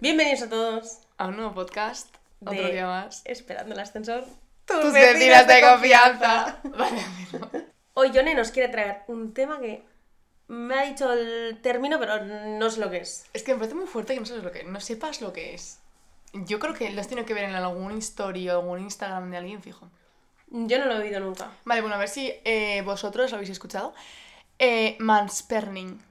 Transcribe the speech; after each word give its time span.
Bienvenidos 0.00 0.40
a 0.40 0.48
todos 0.48 0.98
a 1.18 1.26
un 1.26 1.36
nuevo 1.36 1.52
podcast, 1.52 2.16
de 2.40 2.58
otro 2.58 2.72
día 2.72 2.86
más. 2.86 3.20
Esperando 3.26 3.74
el 3.74 3.80
ascensor. 3.80 4.24
Tus 4.64 4.94
vecinas 4.94 5.46
de 5.46 5.60
confianza. 5.60 6.58
Vale, 6.64 7.02
amigo. 7.02 7.50
Hoy 7.92 8.10
Yone 8.10 8.34
nos 8.34 8.50
quiere 8.50 8.70
traer 8.70 9.02
un 9.08 9.34
tema 9.34 9.60
que 9.60 9.82
me 10.48 10.74
ha 10.74 10.84
dicho 10.84 11.12
el 11.12 11.60
término, 11.60 11.98
pero 12.00 12.24
no 12.24 12.70
sé 12.70 12.80
lo 12.80 12.90
que 12.90 12.96
es. 12.96 13.26
Es 13.34 13.42
que 13.42 13.52
me 13.52 13.58
parece 13.58 13.74
muy 13.74 13.86
fuerte 13.86 14.14
que 14.14 14.20
no 14.20 14.24
sabes 14.24 14.42
lo 14.42 14.50
que, 14.50 14.64
no 14.64 14.80
sepas 14.80 15.20
lo 15.20 15.34
que 15.34 15.52
es. 15.52 15.80
Yo 16.32 16.58
creo 16.60 16.72
que 16.72 16.90
lo 16.90 16.98
has 16.98 17.08
tenido 17.08 17.26
que 17.26 17.34
ver 17.34 17.44
en 17.44 17.54
algún 17.54 17.92
story 17.98 18.48
o 18.48 18.52
algún 18.52 18.80
Instagram 18.80 19.30
de 19.30 19.36
alguien 19.36 19.62
fijo. 19.62 19.90
Yo 20.48 20.78
no 20.78 20.86
lo 20.86 20.94
he 20.94 21.00
oído 21.00 21.20
nunca. 21.20 21.50
Vale, 21.66 21.82
bueno, 21.82 21.96
a 21.96 21.98
ver 21.98 22.08
si 22.08 22.32
eh, 22.44 22.80
vosotros 22.86 23.30
lo 23.30 23.36
habéis 23.36 23.50
escuchado. 23.50 23.92
Eh, 24.58 24.96
mansperning. 24.98 26.02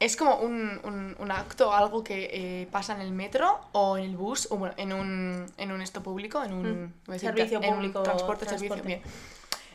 Es 0.00 0.16
como 0.16 0.36
un, 0.36 0.80
un, 0.84 1.16
un 1.18 1.30
acto, 1.32 1.72
algo 1.72 2.04
que 2.04 2.30
eh, 2.32 2.68
pasa 2.70 2.94
en 2.94 3.00
el 3.00 3.10
metro 3.10 3.58
o 3.72 3.98
en 3.98 4.04
el 4.04 4.16
bus, 4.16 4.46
o 4.50 4.56
bueno, 4.56 4.74
en 4.76 4.92
un, 4.92 5.46
en 5.56 5.72
un 5.72 5.82
esto 5.82 6.02
público, 6.02 6.42
en 6.44 6.52
un 6.52 6.94
Mm. 7.08 7.18
Servicio 7.18 7.60
en 7.62 7.74
público, 7.74 8.02
transporte, 8.04 8.46
transporte. 8.46 8.82
servicio. 8.82 8.84
Bien. 8.84 9.02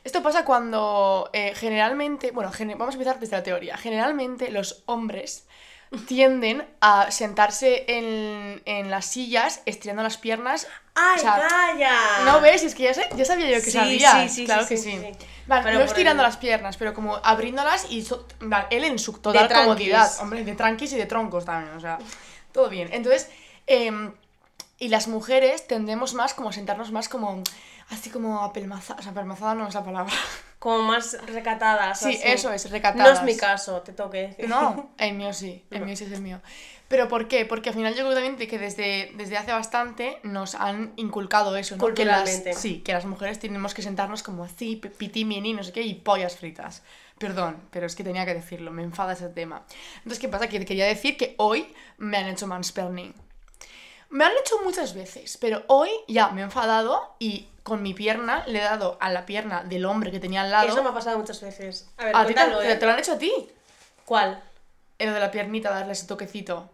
Esto 0.06 0.22
pasa 0.24 0.44
cuando 0.46 1.30
eh, 1.34 1.54
generalmente, 1.56 2.32
bueno, 2.32 2.52
gene- 2.52 2.76
vamos 2.76 2.96
a 2.96 2.98
empezar 2.98 3.20
desde 3.20 3.36
la 3.38 3.44
teoría. 3.44 3.76
Generalmente 3.78 4.50
los 4.52 4.84
hombres 4.86 5.46
tienden 6.08 6.66
a 6.82 7.12
sentarse 7.12 7.86
en, 7.88 8.62
en 8.66 8.90
las 8.92 9.06
sillas 9.06 9.62
estirando 9.66 10.04
las 10.04 10.18
piernas. 10.18 10.68
¡Ay, 10.96 11.18
O 11.18 11.22
sea! 11.22 12.24
¿No 12.26 12.42
ves? 12.42 12.64
Es 12.64 12.76
que 12.76 12.84
ya, 12.84 12.94
sé- 12.94 13.10
ya 13.16 13.26
sabía 13.26 13.48
yo 13.50 13.56
que 13.64 13.72
Sí, 13.72 13.72
sabías. 13.72 14.24
sí, 14.24 14.30
sí, 14.30 14.46
claro 14.46 14.64
sí, 14.64 14.70
que 14.70 14.78
sí. 14.78 15.02
Vale, 15.48 15.64
Pero 15.64 15.80
no 15.80 15.86
estirando 15.86 16.24
el- 16.24 16.28
las 16.28 16.38
piernas, 16.38 16.78
pero 16.78 16.94
como 16.94 17.16
abriéndolas 17.24 17.88
y 17.92 18.04
so- 18.04 18.28
él 18.70 18.84
en 18.84 19.00
su 19.00 19.14
total 19.14 19.50
comodidad. 19.52 20.12
Hombre, 20.20 20.44
de 20.44 20.56
tranquis 20.56 20.94
y 20.94 20.98
de 20.98 21.06
troncos 21.06 21.46
también, 21.46 21.76
o 21.76 21.80
sea, 21.80 21.98
todo 22.52 22.70
bien. 22.70 22.90
Entonces, 22.92 23.30
em, 23.68 24.14
y 24.80 24.88
las 24.90 25.08
mujeres 25.08 25.68
tendemos 25.68 26.14
más 26.14 26.34
como 26.34 26.52
sentarnos 26.52 26.92
más 26.92 27.10
como, 27.10 27.42
así 27.90 28.10
como 28.10 28.44
apelmazadas, 28.44 29.00
o 29.00 29.04
sea, 29.04 29.12
apelmazada 29.12 29.56
no 29.56 29.68
es 29.68 29.74
la 29.74 29.84
palabra. 29.84 30.14
Como 30.64 30.82
más 30.84 31.18
recatadas. 31.28 32.00
Sí, 32.00 32.14
así. 32.16 32.22
eso 32.24 32.50
es, 32.54 32.64
No 32.68 32.72
recatadas. 32.72 33.18
es 33.20 33.26
mi 33.26 33.36
caso, 33.36 33.82
te 33.82 33.92
tengo 33.92 34.10
que 34.10 34.28
decir. 34.30 34.48
No, 34.48 34.92
el 34.98 35.14
mío 35.14 35.34
sí, 35.34 35.62
el 35.70 35.82
No. 35.82 35.86
mío 35.88 35.98
sí 35.98 36.06
es 36.06 36.12
el 36.14 36.22
mío. 36.22 36.40
¿Pero 36.88 37.10
por 37.10 37.28
qué? 37.28 37.46
Porque 37.46 37.68
al 37.68 37.76
final 37.76 37.94
yo 37.96 38.04
creo 38.06 38.14
también 38.14 38.38
que 38.38 38.58
desde, 38.58 39.12
desde 39.16 39.36
hace 39.36 39.52
bastante 39.52 40.20
nos 40.24 40.56
han 40.56 40.94
inculcado 40.96 41.58
eso, 41.58 41.76
¿no? 41.76 41.94
Que 41.94 42.06
las, 42.06 42.44
sí, 42.56 42.80
que 42.80 42.94
las 42.94 43.04
mujeres 43.04 43.40
tenemos 43.40 43.74
que 43.74 43.82
sentarnos 43.82 44.24
como 44.24 44.46
así, 44.46 44.78
pi- 44.78 44.88
pití, 44.88 45.26
mini, 45.26 45.52
no 45.52 45.64
sé 45.64 45.74
qué, 45.74 45.82
y 45.82 45.96
pollas 45.96 46.38
fritas. 46.38 46.82
Perdón, 47.18 47.58
pero 47.70 47.86
es 47.86 47.96
que 47.98 48.06
tenía 48.06 48.26
que 48.26 48.34
decirlo, 48.34 48.72
me 48.72 48.84
enfada 48.84 49.14
ese 49.14 49.28
tema. 49.28 49.64
Entonces, 49.98 50.20
¿qué 50.20 50.30
pasa? 50.30 50.48
Que 50.48 50.64
quería 50.64 50.86
decir 50.86 51.18
que 51.18 51.36
hoy 51.40 51.68
me 51.98 52.16
han 52.18 52.28
hecho 52.28 52.48
mansplaining. 52.48 53.14
Me 54.14 54.26
han 54.26 54.32
hecho 54.40 54.60
muchas 54.64 54.94
veces, 54.94 55.38
pero 55.42 55.64
hoy 55.68 55.90
ya 56.08 56.30
me 56.30 56.42
he 56.42 56.44
enfadado 56.44 57.16
y 57.18 57.48
con 57.64 57.82
mi 57.82 57.94
pierna 57.96 58.44
le 58.46 58.60
he 58.60 58.64
dado 58.64 58.96
a 59.00 59.10
la 59.10 59.26
pierna 59.26 59.64
del 59.64 59.86
hombre 59.86 60.12
que 60.12 60.20
tenía 60.20 60.42
al 60.42 60.52
lado. 60.52 60.68
Eso 60.68 60.84
me 60.84 60.90
ha 60.90 60.94
pasado 60.94 61.18
muchas 61.18 61.42
veces. 61.42 61.90
A 61.98 62.06
ver, 62.06 62.16
¿A 62.16 62.22
ti 62.28 62.28
te, 62.28 62.40
cuéntalo, 62.42 62.60
te- 62.62 62.72
¿eh? 62.72 62.76
te 62.76 62.86
lo 62.86 62.92
han 62.92 63.00
hecho 63.00 63.14
a 63.14 63.18
ti? 63.18 63.34
¿Cuál? 64.06 64.44
Lo 65.00 65.14
de 65.14 65.20
la 65.20 65.32
piernita, 65.32 65.72
darle 65.72 65.94
ese 65.94 66.06
toquecito. 66.06 66.70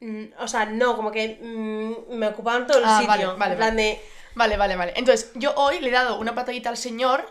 Mm, 0.00 0.24
O 0.40 0.48
sea, 0.48 0.64
no, 0.66 0.96
como 0.96 1.10
que 1.12 1.38
mm, 1.40 2.14
me 2.16 2.28
ocupaban 2.28 2.66
todo 2.66 2.78
el 2.78 2.84
Ah, 2.86 2.96
sitio. 2.98 3.08
vale, 3.08 3.26
vale, 3.36 3.52
en 3.52 3.56
plan 3.58 3.76
de. 3.76 4.02
Vale, 4.34 4.56
vale, 4.56 4.76
vale. 4.76 4.92
Entonces, 4.96 5.32
yo 5.34 5.52
hoy 5.56 5.80
le 5.80 5.88
he 5.88 5.92
dado 5.92 6.18
una 6.18 6.34
patadita 6.34 6.70
al 6.70 6.76
señor 6.78 7.26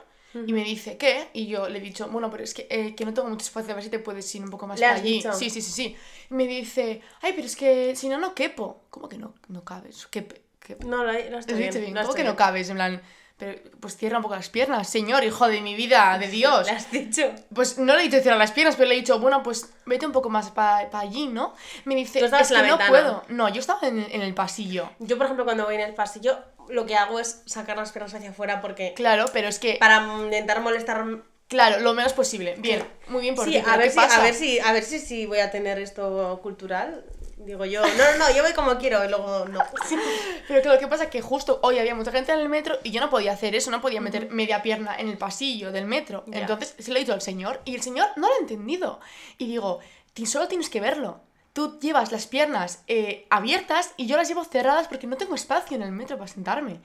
y 0.45 0.53
me 0.53 0.63
dice, 0.63 0.97
¿qué? 0.97 1.29
Y 1.33 1.47
yo 1.47 1.69
le 1.69 1.77
he 1.79 1.81
dicho, 1.81 2.07
bueno, 2.09 2.29
pero 2.29 2.43
es 2.43 2.53
que, 2.53 2.67
eh, 2.69 2.95
que 2.95 3.05
no 3.05 3.13
tengo 3.13 3.29
mucho 3.29 3.43
espacio, 3.45 3.71
a 3.71 3.75
ver 3.75 3.83
si 3.83 3.89
te 3.89 3.99
puedes 3.99 4.33
ir 4.35 4.43
un 4.43 4.49
poco 4.49 4.67
más 4.67 4.79
¿Le 4.79 4.85
para 4.85 4.97
has 4.97 5.01
allí. 5.01 5.17
dicho? 5.17 5.33
Sí, 5.33 5.49
sí, 5.49 5.61
sí, 5.61 5.71
sí. 5.71 5.95
Y 6.29 6.33
me 6.33 6.47
dice, 6.47 7.01
ay, 7.21 7.33
pero 7.35 7.45
es 7.47 7.55
que 7.55 7.95
si 7.95 8.09
no, 8.09 8.17
no 8.17 8.33
quepo. 8.35 8.83
¿Cómo 8.89 9.07
que 9.09 9.17
no, 9.17 9.35
no 9.49 9.63
cabes? 9.63 10.07
¿Qué, 10.07 10.27
qué- 10.59 10.77
No, 10.85 11.03
lo, 11.03 11.11
lo 11.11 11.19
¿Lo 11.19 11.37
estoy 11.39 11.53
has 11.53 11.59
bien. 11.59 11.69
dicho 11.69 11.79
bien? 11.79 11.93
lo 11.93 12.01
¿Cómo 12.01 12.13
que 12.13 12.23
no 12.23 12.35
cabes? 12.35 12.69
En 12.69 12.75
plan, 12.75 13.01
pero, 13.37 13.59
pues 13.81 13.97
cierra 13.97 14.17
un 14.17 14.23
poco 14.23 14.35
las 14.35 14.49
piernas, 14.49 14.89
señor, 14.89 15.23
hijo 15.23 15.47
de 15.47 15.59
mi 15.61 15.75
vida, 15.75 16.17
de 16.17 16.27
Dios. 16.27 16.65
¿Le 16.67 16.71
has 16.71 16.89
dicho? 16.89 17.33
Pues 17.53 17.77
no 17.77 17.93
le 17.95 18.01
he 18.01 18.03
dicho 18.05 18.21
cierra 18.21 18.37
las 18.37 18.51
piernas, 18.51 18.75
pero 18.77 18.87
le 18.87 18.95
he 18.95 18.97
dicho, 18.99 19.19
bueno, 19.19 19.43
pues 19.43 19.73
vete 19.85 20.05
un 20.05 20.11
poco 20.13 20.29
más 20.29 20.51
para 20.51 20.87
allí, 20.99 21.27
¿no? 21.27 21.53
Me 21.83 21.95
dice, 21.95 22.19
Tú 22.19 22.25
es 22.33 22.47
que 22.47 22.53
la 22.53 22.61
no 22.61 22.67
ventana. 22.77 22.89
puedo. 22.89 23.23
No, 23.29 23.49
yo 23.49 23.59
estaba 23.59 23.87
en, 23.87 23.99
en 24.09 24.21
el 24.21 24.33
pasillo. 24.33 24.89
Yo, 24.99 25.17
por 25.17 25.25
ejemplo, 25.25 25.43
cuando 25.43 25.65
voy 25.65 25.75
en 25.75 25.81
el 25.81 25.93
pasillo, 25.93 26.39
lo 26.69 26.85
que 26.85 26.95
hago 26.95 27.19
es 27.19 27.41
sacar 27.45 27.75
las 27.77 27.91
piernas 27.91 28.13
hacia 28.13 28.29
afuera 28.29 28.61
porque. 28.61 28.93
Claro, 28.95 29.25
pero 29.33 29.47
es 29.49 29.59
que, 29.59 29.75
Para 29.79 30.01
intentar 30.23 30.61
molestar. 30.61 31.05
claro, 31.47 31.81
lo 31.81 31.93
menos 31.93 32.13
posible. 32.13 32.55
Bien, 32.57 32.83
muy 33.07 33.21
bien 33.21 33.35
por 33.35 33.45
Sí, 33.45 33.51
ti, 33.51 33.57
a 33.57 33.75
ver, 33.77 33.87
¿qué 33.87 33.91
si, 33.91 33.99
a 33.99 34.21
ver 34.21 34.33
si, 34.33 34.59
a 34.59 34.71
ver 34.71 34.83
si, 34.83 34.99
si 34.99 35.25
voy 35.25 35.39
a 35.39 35.51
tener 35.51 35.77
esto 35.79 36.39
cultural. 36.41 37.03
Digo 37.37 37.65
yo, 37.65 37.81
no, 37.81 37.87
no, 37.87 38.17
no, 38.17 38.35
yo 38.35 38.43
voy 38.43 38.53
como 38.53 38.77
quiero 38.77 39.03
y 39.03 39.09
luego 39.09 39.45
no. 39.45 39.59
Pero 40.47 40.61
claro, 40.61 40.79
¿qué 40.79 40.87
pasa? 40.87 41.09
Que 41.09 41.21
justo 41.21 41.59
hoy 41.63 41.77
había 41.79 41.93
mucha 41.93 42.11
gente 42.11 42.31
en 42.31 42.39
el 42.39 42.47
metro 42.49 42.77
y 42.83 42.91
yo 42.91 43.01
no 43.01 43.09
podía 43.09 43.33
hacer 43.33 43.55
eso, 43.55 43.71
no 43.71 43.81
podía 43.81 43.99
meter 43.99 44.29
media 44.31 44.61
pierna 44.61 44.95
en 44.97 45.09
el 45.09 45.17
pasillo 45.17 45.71
del 45.73 45.85
metro. 45.85 46.23
Ya. 46.27 46.39
Entonces 46.39 46.75
se 46.79 46.91
lo 46.91 46.97
he 46.97 47.01
dicho 47.01 47.13
al 47.13 47.21
señor 47.21 47.61
y 47.65 47.75
el 47.75 47.81
señor 47.81 48.07
no 48.15 48.27
lo 48.29 48.33
ha 48.33 48.37
entendido. 48.39 48.99
Y 49.37 49.47
digo, 49.47 49.79
"Ti- 50.13 50.25
solo 50.25 50.47
tienes 50.47 50.69
que 50.69 50.79
verlo. 50.79 51.19
Tú 51.51 51.77
llevas 51.79 52.11
las 52.13 52.25
piernas 52.25 52.83
eh, 52.87 53.27
abiertas 53.29 53.91
y 53.97 54.07
yo 54.07 54.15
las 54.17 54.27
llevo 54.29 54.43
cerradas 54.45 54.87
porque 54.87 55.07
no 55.07 55.17
tengo 55.17 55.35
espacio 55.35 55.75
en 55.75 55.83
el 55.83 55.91
metro 55.91 56.17
para 56.17 56.29
sentarme. 56.29 56.79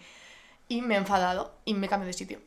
Y 0.68 0.82
me 0.82 0.94
he 0.94 0.98
enfadado 0.98 1.54
y 1.64 1.74
me 1.74 1.88
cambio 1.88 2.06
de 2.08 2.12
sitio. 2.12 2.40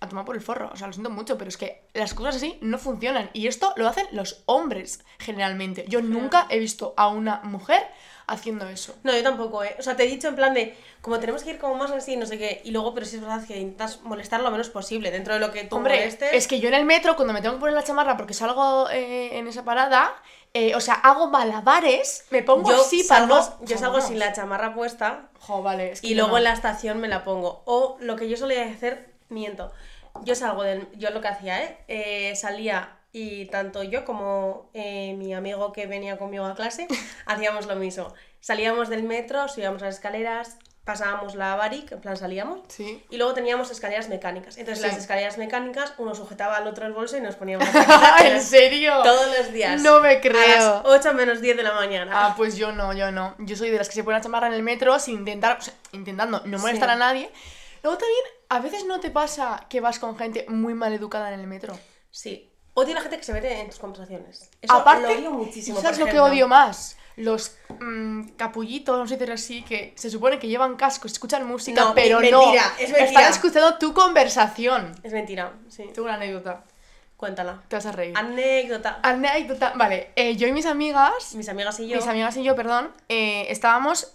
A 0.00 0.08
tomar 0.08 0.24
por 0.26 0.36
el 0.36 0.42
forro, 0.42 0.70
o 0.72 0.76
sea, 0.76 0.86
lo 0.86 0.92
siento 0.92 1.08
mucho, 1.10 1.38
pero 1.38 1.48
es 1.48 1.56
que 1.56 1.82
las 1.94 2.12
cosas 2.12 2.36
así 2.36 2.58
no 2.60 2.76
funcionan. 2.78 3.30
Y 3.32 3.46
esto 3.46 3.72
lo 3.76 3.88
hacen 3.88 4.06
los 4.12 4.42
hombres 4.44 5.02
generalmente. 5.18 5.86
Yo 5.88 6.02
nunca 6.02 6.46
he 6.50 6.58
visto 6.58 6.92
a 6.98 7.08
una 7.08 7.40
mujer 7.44 7.82
haciendo 8.26 8.68
eso. 8.68 8.94
No, 9.04 9.14
yo 9.16 9.22
tampoco, 9.22 9.62
¿eh? 9.64 9.74
O 9.78 9.82
sea, 9.82 9.96
te 9.96 10.04
he 10.04 10.06
dicho 10.08 10.28
en 10.28 10.34
plan 10.34 10.52
de, 10.52 10.76
como 11.00 11.18
tenemos 11.18 11.44
que 11.44 11.50
ir 11.50 11.58
como 11.58 11.76
más 11.76 11.90
así, 11.92 12.16
no 12.16 12.26
sé 12.26 12.36
qué, 12.38 12.60
y 12.64 12.72
luego, 12.72 12.92
pero 12.92 13.06
sí 13.06 13.16
es 13.16 13.22
verdad 13.22 13.46
que 13.46 13.56
intentas 13.56 14.02
molestar 14.02 14.40
lo 14.40 14.50
menos 14.50 14.68
posible 14.68 15.10
dentro 15.10 15.34
de 15.34 15.40
lo 15.40 15.52
que 15.52 15.64
tú 15.64 15.76
Hombre, 15.76 15.96
molestes. 15.96 16.30
es 16.32 16.46
que 16.48 16.60
yo 16.60 16.68
en 16.68 16.74
el 16.74 16.84
metro, 16.84 17.16
cuando 17.16 17.32
me 17.32 17.40
tengo 17.40 17.54
que 17.54 17.60
poner 17.60 17.74
la 17.74 17.84
chamarra 17.84 18.16
porque 18.16 18.34
salgo 18.34 18.90
eh, 18.90 19.38
en 19.38 19.46
esa 19.46 19.64
parada, 19.64 20.12
eh, 20.52 20.74
o 20.74 20.80
sea, 20.80 20.94
hago 20.94 21.28
malabares, 21.28 22.26
me 22.30 22.42
pongo 22.42 22.68
yo 22.70 22.82
así 22.82 23.04
para 23.04 23.20
salgo, 23.28 23.36
no... 23.36 23.64
yo 23.66 23.78
salgo 23.78 24.00
sin 24.00 24.18
la 24.18 24.32
chamarra 24.32 24.74
puesta 24.74 25.28
Jo, 25.40 25.62
vale, 25.62 25.92
es 25.92 26.00
que 26.00 26.08
y 26.08 26.14
luego 26.14 26.32
no. 26.32 26.38
en 26.38 26.44
la 26.44 26.52
estación 26.52 26.98
me 26.98 27.08
la 27.08 27.22
pongo. 27.24 27.62
O 27.66 27.96
lo 28.00 28.16
que 28.16 28.28
yo 28.28 28.36
solía 28.36 28.64
hacer, 28.64 29.15
miento. 29.28 29.72
Yo 30.24 30.34
salgo 30.34 30.62
del. 30.62 30.88
Yo 30.94 31.10
lo 31.10 31.20
que 31.20 31.28
hacía, 31.28 31.62
¿eh? 31.62 31.78
Eh, 31.88 32.36
salía 32.36 32.92
y 33.12 33.46
tanto 33.46 33.82
yo 33.82 34.04
como 34.04 34.70
eh, 34.74 35.14
mi 35.18 35.32
amigo 35.34 35.72
que 35.72 35.86
venía 35.86 36.18
conmigo 36.18 36.44
a 36.44 36.54
clase 36.54 36.86
hacíamos 37.26 37.66
lo 37.66 37.76
mismo. 37.76 38.12
Salíamos 38.40 38.88
del 38.88 39.02
metro, 39.02 39.48
subíamos 39.48 39.82
las 39.82 39.94
escaleras, 39.96 40.56
pasábamos 40.84 41.34
la 41.34 41.56
Baric, 41.56 41.90
en 41.92 42.00
plan 42.00 42.16
salíamos. 42.16 42.60
Sí. 42.68 43.04
Y 43.10 43.16
luego 43.16 43.34
teníamos 43.34 43.70
escaleras 43.70 44.08
mecánicas. 44.08 44.56
Entonces, 44.56 44.82
Sí. 44.84 44.88
las 44.90 44.98
escaleras 44.98 45.36
mecánicas, 45.36 45.94
uno 45.98 46.14
sujetaba 46.14 46.56
al 46.56 46.66
otro 46.68 46.86
el 46.86 46.92
bolso 46.92 47.16
y 47.16 47.20
nos 47.20 47.34
poníamos 47.36 47.66
a 47.74 48.18
¿En 48.26 48.40
serio? 48.40 48.94
todos 49.02 49.36
los 49.36 49.52
días. 49.52 49.82
No 49.82 49.98
me 50.00 50.10
A 50.10 50.12
las 50.14 50.22
creo. 50.22 50.82
8 50.84 51.12
menos 51.14 51.40
10 51.40 51.56
de 51.56 51.62
la 51.64 51.72
mañana. 51.72 52.12
Ah, 52.14 52.34
pues 52.36 52.56
yo 52.56 52.70
no, 52.72 52.92
yo 52.92 53.10
no. 53.10 53.34
Yo 53.38 53.56
soy 53.56 53.70
de 53.70 53.78
las 53.78 53.88
que 53.88 53.94
se 53.96 54.04
pone 54.04 54.16
la 54.18 54.22
chamarra 54.22 54.46
en 54.46 54.52
el 54.54 54.62
metro 54.62 54.98
sin 55.00 55.16
intentar, 55.16 55.58
o 55.58 55.60
sea, 55.62 55.74
intentando 55.92 56.40
no 56.44 56.58
molestar 56.58 56.88
Sí. 56.88 56.94
a 56.94 56.96
nadie. 56.98 57.30
Luego 57.82 57.98
también, 57.98 58.20
a 58.48 58.60
veces 58.60 58.84
no 58.86 59.00
te 59.00 59.10
pasa 59.10 59.66
que 59.68 59.80
vas 59.80 59.98
con 59.98 60.16
gente 60.16 60.46
muy 60.48 60.74
mal 60.74 60.92
educada 60.92 61.32
en 61.32 61.40
el 61.40 61.46
metro. 61.46 61.78
Sí. 62.10 62.52
Odio 62.74 62.92
a 62.92 62.96
la 62.96 63.00
gente 63.00 63.16
que 63.16 63.24
se 63.24 63.32
mete 63.32 63.60
en 63.60 63.68
tus 63.70 63.78
conversaciones. 63.78 64.50
Eso 64.60 64.74
Aparte, 64.74 65.02
lo 65.02 65.08
odio 65.18 65.30
muchísimo. 65.30 65.80
¿sabes 65.80 65.98
lo 65.98 66.06
que 66.06 66.20
odio 66.20 66.46
más? 66.46 66.96
Los 67.16 67.56
mm, 67.80 68.28
capullitos, 68.36 68.98
no 68.98 69.06
sé 69.06 69.16
decir 69.16 69.32
así, 69.32 69.62
que 69.62 69.94
se 69.96 70.10
supone 70.10 70.38
que 70.38 70.48
llevan 70.48 70.76
cascos, 70.76 71.12
escuchan 71.12 71.46
música, 71.46 71.80
No, 71.82 71.94
pero 71.94 72.20
es 72.20 72.30
no. 72.30 72.40
mentira, 72.42 72.64
es 72.78 72.90
mentira. 72.90 73.04
Están 73.06 73.30
escuchando 73.32 73.78
tu 73.78 73.94
conversación. 73.94 74.92
Es 75.02 75.12
mentira, 75.14 75.54
sí. 75.68 75.84
Tengo 75.94 76.02
una 76.08 76.16
anécdota. 76.16 76.64
Cuéntala. 77.16 77.62
Te 77.68 77.76
vas 77.76 77.86
a 77.86 77.92
reír. 77.92 78.12
Anécdota. 78.14 79.00
Anécdota. 79.02 79.72
Vale, 79.74 80.10
eh, 80.16 80.36
yo 80.36 80.46
y 80.46 80.52
mis 80.52 80.66
amigas, 80.66 81.34
Mis 81.34 81.48
amigas 81.48 81.80
y 81.80 81.88
yo. 81.88 81.96
mis 81.96 82.06
amigas 82.06 82.36
y 82.36 82.42
yo, 82.44 82.54
perdón, 82.54 82.92
eh, 83.08 83.46
estábamos. 83.48 84.12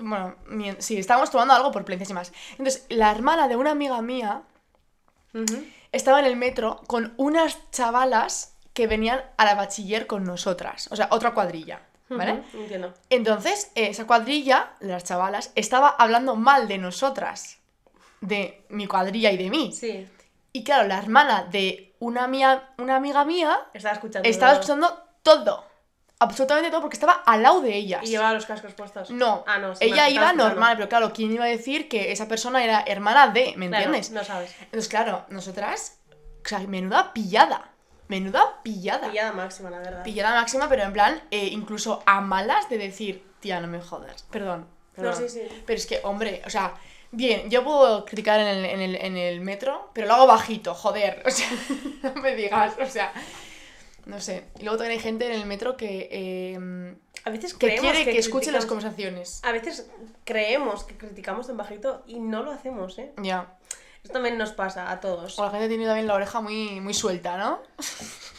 Bueno, 0.00 0.34
sí, 0.78 0.98
estábamos 0.98 1.30
tomando 1.30 1.54
algo 1.54 1.70
por 1.70 1.84
plencias 1.84 2.10
y 2.10 2.14
más. 2.14 2.32
Entonces, 2.52 2.86
la 2.88 3.10
hermana 3.10 3.46
de 3.46 3.56
una 3.56 3.70
amiga 3.70 4.00
mía 4.02 4.42
estaba 5.92 6.20
en 6.20 6.26
el 6.26 6.36
metro 6.36 6.82
con 6.86 7.14
unas 7.16 7.58
chavalas 7.70 8.54
que 8.72 8.86
venían 8.86 9.22
a 9.36 9.44
la 9.44 9.54
bachiller 9.54 10.06
con 10.06 10.24
nosotras. 10.24 10.88
O 10.90 10.96
sea, 10.96 11.08
otra 11.10 11.34
cuadrilla. 11.34 11.82
¿Vale? 12.08 12.42
Entiendo. 12.52 12.92
Entonces, 13.08 13.70
eh, 13.76 13.86
esa 13.88 14.04
cuadrilla, 14.04 14.72
de 14.80 14.88
las 14.88 15.04
chavalas, 15.04 15.52
estaba 15.54 15.90
hablando 15.90 16.34
mal 16.34 16.66
de 16.66 16.78
nosotras. 16.78 17.58
De 18.20 18.64
mi 18.68 18.88
cuadrilla 18.88 19.30
y 19.30 19.36
de 19.36 19.48
mí. 19.48 19.72
Sí. 19.72 20.08
Y 20.52 20.64
claro, 20.64 20.88
la 20.88 20.98
hermana 20.98 21.44
de 21.44 21.94
una, 22.00 22.26
mía, 22.26 22.70
una 22.78 22.96
amiga 22.96 23.24
mía 23.24 23.60
Estaba 23.72 23.94
escuchando. 23.94 24.28
estaba 24.28 24.52
escuchando 24.54 25.04
todo. 25.22 25.64
Absolutamente 26.22 26.70
todo, 26.70 26.82
porque 26.82 26.96
estaba 26.96 27.22
al 27.24 27.42
lado 27.42 27.62
de 27.62 27.74
ellas. 27.74 28.02
Y 28.04 28.08
llevaba 28.08 28.34
los 28.34 28.44
cascos 28.46 28.74
puestos. 28.74 29.10
No, 29.10 29.42
Ah, 29.46 29.58
no. 29.58 29.74
sí, 29.74 29.84
ella 29.86 30.08
iba 30.10 30.32
normal, 30.34 30.76
pero 30.76 30.88
claro, 30.88 31.12
¿quién 31.14 31.32
iba 31.32 31.44
a 31.44 31.48
decir 31.48 31.88
que 31.88 32.12
esa 32.12 32.28
persona 32.28 32.62
era 32.62 32.84
hermana 32.86 33.28
de? 33.28 33.54
¿Me 33.56 33.68
Claro, 33.68 33.86
entiendes? 33.86 34.10
no 34.10 34.22
sabes. 34.22 34.54
Entonces, 34.60 34.88
claro, 34.88 35.24
nosotras, 35.30 35.98
o 36.44 36.48
sea, 36.48 36.58
menuda 36.60 37.12
pillada. 37.14 37.70
Menuda 38.08 38.60
pillada. 38.62 39.08
Pillada 39.10 39.32
máxima, 39.32 39.70
la 39.70 39.78
verdad. 39.78 40.02
Pillada 40.02 40.34
máxima, 40.34 40.68
pero 40.68 40.82
en 40.82 40.92
plan, 40.92 41.22
eh, 41.30 41.46
incluso 41.46 42.02
a 42.04 42.20
malas 42.20 42.68
de 42.68 42.76
decir, 42.76 43.24
tía, 43.40 43.58
no 43.60 43.66
me 43.68 43.80
jodas. 43.80 44.24
Perdón. 44.30 44.66
No, 44.96 45.02
perdón. 45.04 45.16
sí, 45.16 45.28
sí. 45.28 45.62
Pero 45.64 45.76
es 45.78 45.86
que, 45.86 46.00
hombre, 46.02 46.42
o 46.44 46.50
sea, 46.50 46.74
bien, 47.12 47.48
yo 47.48 47.64
puedo 47.64 48.04
criticar 48.04 48.40
en 48.40 48.46
el, 48.48 48.64
en 48.66 48.80
el, 48.80 48.96
en 48.96 49.16
el 49.16 49.40
metro, 49.40 49.90
pero 49.94 50.06
lo 50.06 50.14
hago 50.14 50.26
bajito, 50.26 50.74
joder. 50.74 51.22
O 51.24 51.30
sea, 51.30 51.48
no 52.02 52.14
me 52.20 52.34
digas, 52.34 52.74
o 52.78 52.86
sea. 52.86 53.10
No 54.10 54.20
sé. 54.20 54.44
Y 54.58 54.64
luego 54.64 54.76
también 54.76 54.98
hay 54.98 55.02
gente 55.02 55.26
en 55.26 55.32
el 55.32 55.46
metro 55.46 55.76
que, 55.76 56.08
eh, 56.10 56.96
A 57.24 57.30
veces 57.30 57.54
que 57.54 57.68
creemos 57.68 57.92
quiere 57.92 58.12
que, 58.12 58.18
escuche 58.18 58.50
las 58.50 58.66
conversaciones. 58.66 59.40
A 59.44 59.52
veces 59.52 59.88
creemos 60.24 60.82
que 60.84 60.96
criticamos 60.96 61.48
en 61.48 61.56
bajito 61.56 62.02
y 62.06 62.18
no 62.18 62.42
lo 62.42 62.50
hacemos, 62.50 62.98
¿eh? 62.98 63.12
Ya. 63.22 63.54
Esto 64.02 64.14
también 64.14 64.36
nos 64.36 64.52
pasa 64.52 64.90
a 64.90 64.98
todos. 65.00 65.38
O 65.38 65.44
la 65.44 65.50
gente 65.50 65.68
tiene 65.68 65.84
también 65.86 66.08
la 66.08 66.14
oreja 66.14 66.40
muy, 66.40 66.80
muy 66.80 66.94
suelta, 66.94 67.36
¿no? 67.36 67.60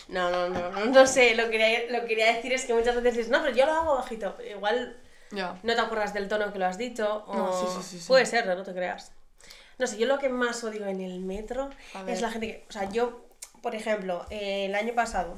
No, 0.09 0.29
no, 0.29 0.49
no, 0.49 0.71
no, 0.71 0.85
no 0.85 1.07
sé. 1.07 1.35
Lo 1.35 1.45
que 1.45 1.51
quería, 1.51 1.79
lo 1.89 2.01
que 2.01 2.07
quería 2.07 2.33
decir 2.35 2.51
es 2.51 2.65
que 2.65 2.73
muchas 2.73 2.95
veces 2.95 3.15
dices, 3.15 3.31
no, 3.31 3.41
pero 3.41 3.55
yo 3.55 3.65
lo 3.65 3.71
hago 3.71 3.95
bajito. 3.95 4.35
Igual 4.49 4.97
Ya. 5.31 5.57
no 5.63 5.73
te 5.73 5.79
acuerdas 5.79 6.13
del 6.13 6.27
tono 6.27 6.51
que 6.51 6.59
lo 6.59 6.65
has 6.65 6.77
dicho. 6.77 7.23
O... 7.27 7.33
No, 7.33 7.53
sí, 7.53 7.81
sí, 7.81 7.99
sí. 7.99 8.07
Puede 8.07 8.25
ser, 8.25 8.45
no 8.45 8.61
te 8.63 8.73
creas. 8.73 9.13
No 9.77 9.87
sé, 9.87 9.97
yo 9.97 10.05
lo 10.07 10.19
que 10.19 10.27
más 10.27 10.63
odio 10.65 10.85
en 10.85 10.99
el 10.99 11.21
metro 11.21 11.69
es 12.07 12.21
la 12.21 12.29
gente 12.29 12.47
que. 12.47 12.65
O 12.67 12.71
sea, 12.73 12.89
yo, 12.89 13.25
por 13.61 13.73
ejemplo, 13.75 14.25
eh, 14.31 14.65
el 14.65 14.75
año 14.75 14.93
pasado, 14.93 15.37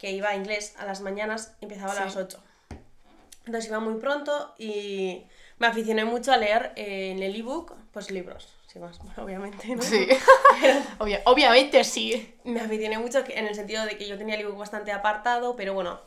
que 0.00 0.10
iba 0.12 0.30
a 0.30 0.34
inglés 0.34 0.74
a 0.78 0.86
las 0.86 1.02
mañanas, 1.02 1.52
empezaba 1.60 1.92
Sí. 1.92 1.98
a 2.00 2.04
las 2.06 2.16
8. 2.16 2.42
Entonces 3.44 3.68
iba 3.70 3.80
muy 3.80 3.94
pronto 4.00 4.54
y 4.58 5.24
me 5.58 5.66
aficioné 5.66 6.04
mucho 6.06 6.32
a 6.32 6.36
leer 6.38 6.72
eh, 6.76 7.10
en 7.12 7.22
el 7.22 7.36
ebook, 7.36 7.74
pues 7.92 8.10
libros, 8.10 8.48
sin 8.66 8.80
más, 8.82 8.98
bueno, 9.04 9.22
obviamente, 9.22 9.76
¿no? 9.76 9.82
Sí. 9.82 10.08
Obvia- 10.98 11.20
obviamente 11.26 11.84
sí. 11.84 12.34
Me 12.44 12.60
aficioné 12.60 12.98
mucho 12.98 13.22
en 13.28 13.46
el 13.46 13.54
sentido 13.54 13.84
de 13.84 13.98
que 13.98 14.08
yo 14.08 14.16
tenía 14.16 14.36
el 14.36 14.40
ebook 14.40 14.56
bastante 14.58 14.90
apartado, 14.90 15.54
pero 15.54 15.74
bueno, 15.74 16.00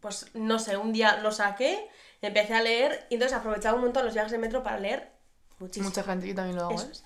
pues 0.00 0.26
no 0.34 0.58
sé, 0.58 0.76
un 0.76 0.92
día 0.92 1.16
lo 1.18 1.32
saqué, 1.32 1.88
empecé 2.20 2.52
a 2.54 2.62
leer 2.62 3.06
y 3.08 3.14
entonces 3.14 3.36
aprovechaba 3.38 3.76
un 3.76 3.82
montón 3.84 4.04
los 4.04 4.12
viajes 4.14 4.32
de 4.32 4.38
metro 4.38 4.62
para 4.62 4.78
leer 4.78 5.10
muchísimo. 5.58 5.88
Mucha 5.88 6.02
gente, 6.02 6.26
yo 6.28 6.34
también 6.34 6.56
lo 6.56 6.64
hago, 6.64 6.74
Eso 6.74 6.86
¿eh? 6.86 6.90
es. 6.92 7.04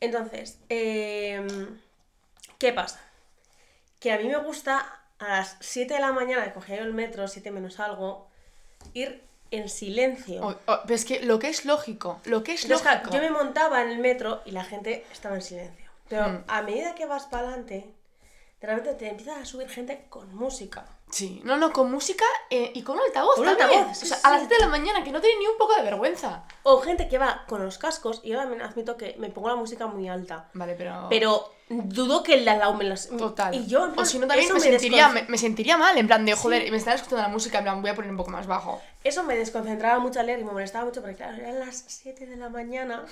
Entonces, 0.00 0.58
em, 0.68 1.78
¿qué 2.58 2.72
pasa? 2.72 3.00
Que 4.00 4.10
a 4.12 4.18
mí 4.18 4.24
me 4.26 4.38
gusta 4.38 5.01
a 5.22 5.28
las 5.28 5.56
7 5.60 5.94
de 5.94 6.00
la 6.00 6.12
mañana, 6.12 6.44
que 6.44 6.52
cogía 6.52 6.76
yo 6.76 6.82
el 6.82 6.94
metro, 6.94 7.26
7 7.28 7.50
menos 7.50 7.80
algo, 7.80 8.28
ir 8.94 9.22
en 9.50 9.68
silencio. 9.68 10.42
O- 10.46 10.50
o- 10.50 10.80
pero 10.82 10.94
es 10.94 11.04
que 11.04 11.20
lo 11.24 11.38
que 11.38 11.48
es 11.48 11.64
lógico, 11.64 12.20
lo 12.24 12.42
que 12.42 12.54
es 12.54 12.62
Entonces, 12.64 12.82
claro, 12.82 13.04
lógico. 13.04 13.16
yo 13.16 13.22
me 13.22 13.30
montaba 13.30 13.82
en 13.82 13.90
el 13.90 13.98
metro 13.98 14.42
y 14.44 14.50
la 14.52 14.64
gente 14.64 15.04
estaba 15.12 15.34
en 15.34 15.42
silencio. 15.42 15.90
Pero 16.08 16.28
Mm. 16.28 16.44
a 16.48 16.62
medida 16.62 16.94
que 16.94 17.06
vas 17.06 17.26
para 17.26 17.48
adelante, 17.48 17.86
de 18.60 18.66
repente 18.66 18.94
te 18.94 19.08
empiezan 19.10 19.40
a 19.42 19.44
subir 19.44 19.68
gente 19.68 20.04
con 20.08 20.34
música. 20.34 20.84
Sí, 21.12 21.42
no, 21.44 21.58
no, 21.58 21.72
con 21.72 21.90
música 21.90 22.24
eh, 22.48 22.72
y 22.74 22.82
con 22.82 22.96
un 22.96 23.02
altavoz 23.02 23.36
Con 23.36 23.44
también. 23.44 23.80
altavoz, 23.80 23.98
sí, 23.98 24.06
o 24.06 24.08
sea, 24.08 24.16
sí, 24.16 24.22
a 24.24 24.30
las 24.30 24.40
sí. 24.40 24.46
7 24.48 24.54
de 24.54 24.70
la 24.70 24.70
mañana, 24.70 25.04
que 25.04 25.12
no 25.12 25.20
tiene 25.20 25.38
ni 25.40 25.46
un 25.46 25.58
poco 25.58 25.76
de 25.76 25.82
vergüenza. 25.82 26.44
O 26.62 26.80
gente 26.80 27.06
que 27.06 27.18
va 27.18 27.44
con 27.46 27.62
los 27.62 27.76
cascos, 27.76 28.22
y 28.24 28.30
yo 28.30 28.38
también 28.38 28.62
admito 28.62 28.96
que 28.96 29.14
me 29.18 29.28
pongo 29.28 29.50
la 29.50 29.56
música 29.56 29.86
muy 29.86 30.08
alta. 30.08 30.48
Vale, 30.54 30.74
pero... 30.74 31.08
Pero 31.10 31.52
dudo 31.68 32.22
que 32.22 32.34
al 32.34 32.44
lado 32.46 32.72
me 32.74 32.84
las... 32.84 33.08
Total. 33.08 33.54
Y 33.54 33.66
yo, 33.66 33.84
en 33.84 33.90
o 33.90 33.94
plan, 33.94 34.06
si 34.06 34.18
no, 34.18 34.26
también 34.26 34.46
eso 34.46 34.54
me 34.54 34.60
sentiría, 34.60 35.08
me, 35.10 35.22
me 35.24 35.36
sentiría 35.36 35.76
mal, 35.76 35.98
en 35.98 36.06
plan 36.06 36.24
de, 36.24 36.34
joder, 36.34 36.70
me 36.70 36.78
están 36.78 36.94
escuchando 36.94 37.22
la 37.22 37.28
música, 37.28 37.58
en 37.58 37.64
plan, 37.64 37.82
voy 37.82 37.90
a 37.90 37.94
poner 37.94 38.10
un 38.10 38.16
poco 38.16 38.30
más 38.30 38.46
bajo. 38.46 38.80
Eso 39.04 39.22
me 39.22 39.36
desconcentraba 39.36 39.98
mucho 39.98 40.18
al 40.18 40.26
leer 40.26 40.40
y 40.40 40.44
me 40.44 40.52
molestaba 40.52 40.86
mucho 40.86 41.02
porque, 41.02 41.16
claro, 41.16 41.36
eran 41.36 41.58
las 41.60 41.84
7 41.88 42.26
de 42.26 42.36
la 42.36 42.48
mañana. 42.48 43.04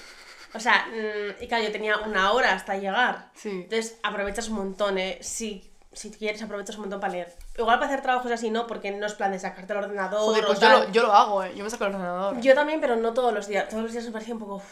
O 0.54 0.60
sea, 0.60 0.86
mm, 0.88 1.42
y 1.42 1.48
claro, 1.48 1.64
yo 1.64 1.72
tenía 1.72 1.98
una 1.98 2.32
hora 2.32 2.52
hasta 2.52 2.76
llegar. 2.76 3.30
Sí. 3.34 3.50
Entonces 3.50 3.98
aprovechas 4.02 4.48
un 4.48 4.56
montón, 4.56 4.98
¿eh? 4.98 5.18
Si, 5.20 5.69
si 5.92 6.10
quieres, 6.10 6.40
aprovechas 6.42 6.76
un 6.76 6.82
montón 6.82 7.00
para 7.00 7.12
leer. 7.12 7.34
Igual 7.58 7.78
para 7.78 7.90
hacer 7.90 8.02
trabajos 8.02 8.30
así, 8.30 8.50
no, 8.50 8.66
porque 8.66 8.90
no 8.92 9.06
es 9.06 9.14
plan 9.14 9.32
de 9.32 9.38
sacarte 9.38 9.72
el 9.72 9.78
ordenador 9.80 10.20
Joder, 10.20 10.44
o 10.44 10.46
pues 10.48 10.60
yo 10.60 10.66
tal. 10.68 10.86
lo, 10.86 10.92
yo 10.92 11.02
lo 11.02 11.12
hago, 11.12 11.42
eh. 11.42 11.52
Yo 11.56 11.64
me 11.64 11.70
saco 11.70 11.84
el 11.86 11.94
ordenador. 11.94 12.40
Yo 12.40 12.54
también, 12.54 12.80
pero 12.80 12.96
no 12.96 13.12
todos 13.12 13.32
los 13.34 13.46
días. 13.48 13.68
Todos 13.68 13.82
los 13.82 13.92
días 13.92 14.04
me 14.04 14.12
parecía 14.12 14.34
un 14.34 14.40
poco... 14.40 14.62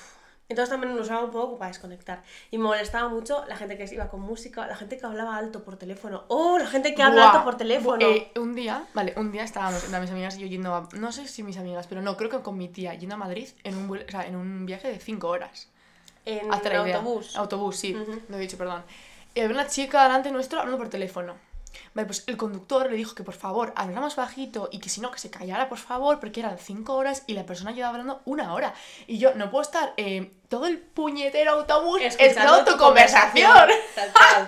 Entonces 0.50 0.70
también 0.70 0.96
lo 0.96 1.02
usaba 1.02 1.24
un 1.24 1.30
poco 1.30 1.58
para 1.58 1.68
desconectar. 1.68 2.22
Y 2.50 2.56
me 2.56 2.64
molestaba 2.64 3.10
mucho 3.10 3.44
la 3.48 3.56
gente 3.56 3.76
que 3.76 3.84
iba 3.92 4.08
con 4.08 4.20
música, 4.20 4.66
la 4.66 4.76
gente 4.76 4.96
que 4.96 5.04
hablaba 5.04 5.36
alto 5.36 5.62
por 5.62 5.76
teléfono. 5.76 6.24
¡Oh! 6.28 6.56
La 6.58 6.66
gente 6.66 6.94
que 6.94 7.02
habla 7.02 7.22
Buah, 7.24 7.30
alto 7.32 7.44
por 7.44 7.56
teléfono. 7.58 8.06
eh, 8.06 8.30
un 8.36 8.54
día, 8.54 8.86
vale, 8.94 9.12
un 9.18 9.30
día 9.30 9.42
estábamos, 9.44 9.84
en 9.84 9.90
plan, 9.90 10.00
mis 10.00 10.10
amigas 10.10 10.38
y 10.38 10.40
yo 10.40 10.46
yendo 10.46 10.74
a, 10.74 10.88
no 10.94 11.12
sé 11.12 11.28
si 11.28 11.42
mis 11.42 11.58
amigas, 11.58 11.86
pero 11.86 12.00
no, 12.00 12.16
creo 12.16 12.30
que 12.30 12.40
con 12.40 12.56
mi 12.56 12.68
tía, 12.68 12.94
yendo 12.94 13.16
a 13.16 13.18
Madrid 13.18 13.48
en 13.62 13.76
un, 13.76 13.98
o 13.98 14.10
sea, 14.10 14.26
en 14.26 14.36
un 14.36 14.64
viaje 14.64 14.88
de 14.88 14.98
5 14.98 15.28
horas. 15.28 15.68
en 16.24 16.46
idea. 16.46 16.96
autobús. 16.96 17.36
Autobús, 17.36 17.76
sí, 17.76 17.94
Ujú. 17.94 18.18
lo 18.30 18.36
he 18.38 18.40
dicho, 18.40 18.56
perdón. 18.56 18.84
Y 19.38 19.40
había 19.40 19.54
una 19.54 19.68
chica 19.68 20.02
delante 20.02 20.32
nuestro 20.32 20.58
hablando 20.58 20.78
por 20.78 20.88
teléfono. 20.88 21.36
Vale, 21.94 22.06
pues 22.06 22.24
el 22.26 22.36
conductor 22.36 22.90
le 22.90 22.96
dijo 22.96 23.14
que 23.14 23.22
por 23.22 23.34
favor 23.34 23.72
hablara 23.76 24.00
más 24.00 24.16
bajito 24.16 24.68
y 24.72 24.80
que 24.80 24.88
si 24.88 25.00
no, 25.00 25.12
que 25.12 25.20
se 25.20 25.30
callara, 25.30 25.68
por 25.68 25.78
favor, 25.78 26.18
porque 26.18 26.40
eran 26.40 26.58
5 26.58 26.92
horas 26.92 27.22
y 27.28 27.34
la 27.34 27.46
persona 27.46 27.70
llevaba 27.70 27.92
hablando 27.94 28.20
una 28.24 28.52
hora. 28.52 28.74
Y 29.06 29.18
yo 29.18 29.34
no 29.36 29.48
puedo 29.48 29.62
estar 29.62 29.94
eh, 29.96 30.32
todo 30.48 30.66
el 30.66 30.78
puñetero 30.78 31.52
autobús 31.52 32.00
escuchando 32.02 32.64
tu 32.64 32.76
conversación. 32.76 33.68
Tal 33.94 34.12
cual. 34.12 34.46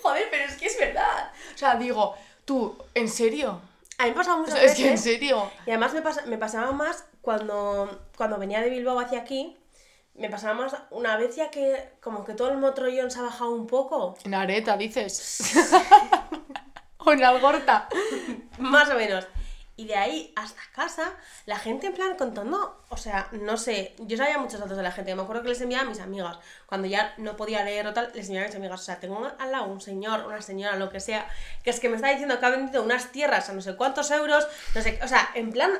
Joder, 0.00 0.28
pero 0.30 0.44
es 0.44 0.54
que 0.54 0.66
es 0.66 0.78
verdad. 0.78 1.32
O 1.52 1.58
sea, 1.58 1.74
digo, 1.74 2.14
tú, 2.44 2.76
¿en 2.94 3.08
serio? 3.08 3.60
A 3.98 4.04
mí 4.04 4.10
me 4.10 4.16
pasaba 4.16 4.36
O 4.36 4.40
muchas 4.42 4.62
es 4.62 4.74
que 4.76 4.90
en 4.90 4.98
serio. 4.98 5.50
Y 5.66 5.70
además 5.70 5.92
me, 5.92 6.02
pasa- 6.02 6.22
me 6.26 6.38
pasaba 6.38 6.70
más 6.70 7.04
cuando, 7.20 8.00
cuando 8.16 8.38
venía 8.38 8.60
de 8.60 8.70
Bilbao 8.70 9.00
hacia 9.00 9.18
aquí. 9.18 9.56
Me 10.14 10.28
pasaba 10.28 10.54
más 10.54 10.76
una 10.90 11.16
vez 11.16 11.36
ya 11.36 11.50
que 11.50 11.94
como 12.00 12.24
que 12.24 12.34
todo 12.34 12.50
el 12.50 12.58
motrollón 12.58 13.10
se 13.10 13.18
ha 13.18 13.22
bajado 13.22 13.52
un 13.52 13.66
poco. 13.66 14.16
En 14.24 14.34
areta, 14.34 14.76
dices. 14.76 15.54
o 16.98 17.12
en 17.12 17.24
algorta. 17.24 17.88
Más 18.58 18.90
o 18.90 18.94
menos. 18.94 19.26
Y 19.74 19.86
de 19.86 19.96
ahí 19.96 20.32
hasta 20.36 20.60
casa, 20.74 21.14
la 21.46 21.58
gente 21.58 21.86
en 21.86 21.94
plan 21.94 22.14
contando, 22.16 22.84
o 22.90 22.96
sea, 22.98 23.28
no 23.32 23.56
sé, 23.56 23.96
yo 24.00 24.18
sabía 24.18 24.36
muchos 24.36 24.60
datos 24.60 24.76
de 24.76 24.82
la 24.82 24.92
gente, 24.92 25.14
me 25.14 25.22
acuerdo 25.22 25.42
que 25.42 25.48
les 25.48 25.60
enviaba 25.62 25.86
a 25.86 25.88
mis 25.88 25.98
amigas, 25.98 26.38
cuando 26.66 26.86
ya 26.86 27.14
no 27.16 27.36
podía 27.36 27.64
leer 27.64 27.86
o 27.86 27.94
tal, 27.94 28.12
les 28.14 28.26
enviaba 28.26 28.44
a 28.44 28.48
mis 28.48 28.56
amigas, 28.56 28.80
o 28.80 28.84
sea, 28.84 29.00
tengo 29.00 29.26
al 29.38 29.50
lado 29.50 29.64
un 29.64 29.80
señor, 29.80 30.26
una 30.26 30.42
señora, 30.42 30.76
lo 30.76 30.90
que 30.90 31.00
sea, 31.00 31.26
que 31.64 31.70
es 31.70 31.80
que 31.80 31.88
me 31.88 31.96
está 31.96 32.10
diciendo 32.10 32.38
que 32.38 32.44
ha 32.44 32.50
vendido 32.50 32.82
unas 32.82 33.12
tierras 33.12 33.48
a 33.48 33.54
no 33.54 33.62
sé 33.62 33.74
cuántos 33.74 34.10
euros, 34.10 34.46
no 34.74 34.82
sé, 34.82 35.00
o 35.02 35.08
sea, 35.08 35.30
en 35.34 35.50
plan, 35.50 35.72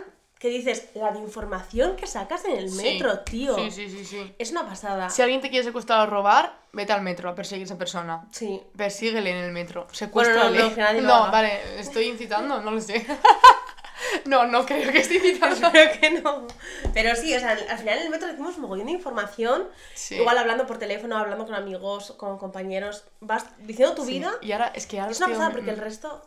que 0.42 0.48
dices, 0.48 0.88
la 0.94 1.12
de 1.12 1.20
información 1.20 1.94
que 1.94 2.08
sacas 2.08 2.44
en 2.46 2.56
el 2.56 2.68
Sí. 2.68 2.82
metro, 2.82 3.20
tío, 3.20 3.54
Sí, 3.54 3.70
sí, 3.70 3.88
sí, 3.88 4.04
sí. 4.04 4.34
es 4.36 4.50
una 4.50 4.66
pasada. 4.66 5.08
Si 5.08 5.22
alguien 5.22 5.40
te 5.40 5.50
quiere 5.50 5.64
secuestrar 5.64 6.00
o 6.08 6.10
robar, 6.10 6.58
vete 6.72 6.92
al 6.92 7.00
metro 7.00 7.30
a 7.30 7.34
perseguir 7.36 7.62
a 7.62 7.66
esa 7.66 7.78
persona. 7.78 8.26
Sí. 8.32 8.60
Persíguele 8.76 9.30
en 9.30 9.36
el 9.36 9.52
metro. 9.52 9.82
Bueno, 9.82 9.94
Secuéstrale. 9.94 10.58
no, 10.58 10.68
no, 10.70 10.74
que 10.74 10.80
nadie 10.80 11.00
lo 11.00 11.06
No, 11.06 11.14
haga. 11.14 11.30
vale, 11.30 11.78
estoy 11.78 12.06
incitando, 12.08 12.60
no 12.60 12.72
lo 12.72 12.80
sé. 12.80 13.06
no, 14.24 14.46
no 14.46 14.66
creo 14.66 14.90
que 14.90 14.98
esté 14.98 15.14
incitando. 15.18 15.64
Espero 15.66 16.00
que 16.00 16.10
no. 16.20 16.46
Pero 16.92 17.14
sí, 17.14 17.32
o 17.34 17.38
sea, 17.38 17.52
al 17.52 17.78
final 17.78 17.98
en 17.98 18.04
el 18.06 18.10
metro 18.10 18.26
decimos 18.26 18.58
mogollón 18.58 18.86
de 18.86 18.92
información. 18.92 19.68
Sí. 19.94 20.16
Igual 20.16 20.38
hablando 20.38 20.66
por 20.66 20.78
teléfono, 20.78 21.16
hablando 21.16 21.44
con 21.46 21.54
amigos, 21.54 22.14
con 22.16 22.36
compañeros. 22.38 23.04
Vas 23.20 23.46
diciendo 23.58 23.94
tu 23.94 24.04
Sí, 24.04 24.14
vida. 24.14 24.32
Y 24.40 24.50
ahora, 24.50 24.72
es 24.74 24.86
que 24.86 24.98
ahora 24.98 25.12
Es 25.12 25.18
una 25.18 25.28
pasada 25.28 25.50
porque 25.50 25.70
el 25.70 25.78
resto 25.78 26.26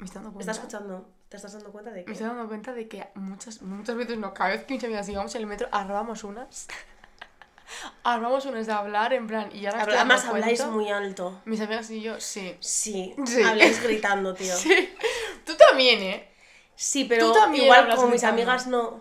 Me 0.00 0.06
estoy 0.06 0.22
dando 0.22 0.32
cuenta. 0.32 0.50
está 0.50 0.62
escuchando. 0.62 1.08
Te 1.28 1.36
estás 1.36 1.52
dando 1.52 1.70
cuenta 1.70 1.90
de 1.92 2.00
Me 2.00 2.04
que. 2.06 2.12
estoy 2.12 2.26
dando 2.26 2.48
cuenta 2.48 2.72
de 2.72 2.88
que 2.88 3.08
muchas, 3.14 3.62
muchas 3.62 3.94
veces, 3.96 4.18
no, 4.18 4.34
cada 4.34 4.50
vez 4.50 4.64
que 4.64 4.74
mis 4.74 4.82
amigas 4.84 5.08
íbamos 5.08 5.34
en 5.36 5.42
el 5.42 5.46
metro, 5.46 5.68
armamos 5.70 6.24
unas. 6.24 6.66
armamos 8.02 8.44
unas 8.46 8.66
de 8.66 8.72
hablar, 8.72 9.12
en 9.12 9.26
plan, 9.26 9.50
y 9.54 9.66
ahora 9.66 9.78
me 9.86 9.92
dando 9.92 10.14
Además 10.14 10.24
habláis 10.26 10.66
muy 10.66 10.90
alto. 10.90 11.40
Mis 11.44 11.60
amigas 11.60 11.90
y 11.90 12.00
yo, 12.02 12.18
sí. 12.20 12.56
Sí, 12.60 13.14
Sí. 13.24 13.42
habláis 13.42 13.80
gritando, 13.82 14.34
tío. 14.34 14.56
Sí, 14.56 14.74
Sí. 14.74 14.94
Tú 15.44 15.56
también, 15.56 16.00
¿eh? 16.02 16.26
pero 17.08 17.28
Tú 17.28 17.32
también 17.38 17.64
igual 17.64 17.94
como 17.94 18.08
mis 18.08 18.24
amigas 18.24 18.66
no. 18.66 19.00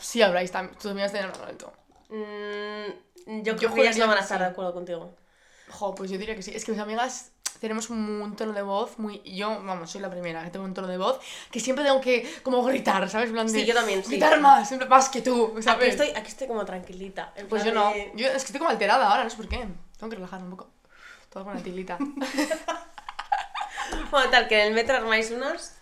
Sí, 0.00 0.22
habláis 0.22 0.52
también. 0.52 0.78
Tus 0.78 0.90
amigas 0.90 1.10
tienen 1.12 1.30
alto. 1.46 1.72
Mm, 2.10 3.42
yo 3.42 3.54
Yo 3.54 3.56
creo 3.56 3.74
que 3.74 3.80
ellas 3.82 3.96
no 3.98 4.06
van 4.06 4.18
a 4.18 4.20
estar 4.20 4.38
sí. 4.38 4.44
de 4.44 4.50
acuerdo 4.50 4.72
contigo. 4.74 5.14
Jo, 5.70 5.94
pues 5.94 6.10
yo 6.10 6.18
diría 6.18 6.34
que 6.34 6.42
sí. 6.42 6.52
Es 6.54 6.64
que 6.64 6.72
mis 6.72 6.80
amigas 6.80 7.32
tenemos 7.60 7.90
un 7.90 8.34
tono 8.36 8.52
de 8.52 8.62
voz 8.62 8.98
muy... 8.98 9.20
Yo, 9.24 9.48
vamos, 9.64 9.90
soy 9.90 10.00
la 10.00 10.10
primera 10.10 10.42
que 10.44 10.50
tengo 10.50 10.64
un 10.64 10.74
tono 10.74 10.88
de 10.88 10.98
voz 10.98 11.18
que 11.50 11.60
siempre 11.60 11.84
tengo 11.84 12.00
que 12.00 12.28
como 12.42 12.62
gritar, 12.64 13.08
¿sabes? 13.10 13.30
Plan 13.30 13.46
de, 13.46 13.52
Sí, 13.52 13.64
yo 13.66 13.74
también, 13.74 14.02
sí. 14.02 14.10
Gritar 14.10 14.40
más, 14.40 14.66
siempre 14.68 14.88
más 14.88 15.08
que 15.08 15.22
tú, 15.22 15.52
Aquí 15.54 15.62
¿sabes? 15.62 15.88
estoy, 15.90 16.08
aquí 16.10 16.28
estoy 16.28 16.46
como 16.48 16.64
tranquilita. 16.64 17.32
Pues 17.48 17.64
yo 17.64 17.72
no. 17.72 17.90
de- 17.92 18.12
Yo, 18.14 18.26
es 18.28 18.32
que 18.42 18.46
estoy 18.46 18.58
como 18.58 18.70
alterada 18.70 19.08
ahora, 19.10 19.24
no 19.24 19.30
sé 19.30 19.36
por 19.36 19.48
qué. 19.48 19.66
Tengo 19.98 20.10
que 20.10 20.16
relajar 20.16 20.42
un 20.42 20.50
poco. 20.50 20.68
Todo 21.30 21.44
con 21.44 21.54
la 21.54 21.62
tilita. 21.62 21.98
Bueno, 24.10 24.30
tal, 24.30 24.48
que 24.48 24.60
en 24.60 24.68
el 24.68 24.74
metro 24.74 24.96
armáis 24.96 25.30
unas. 25.30 25.76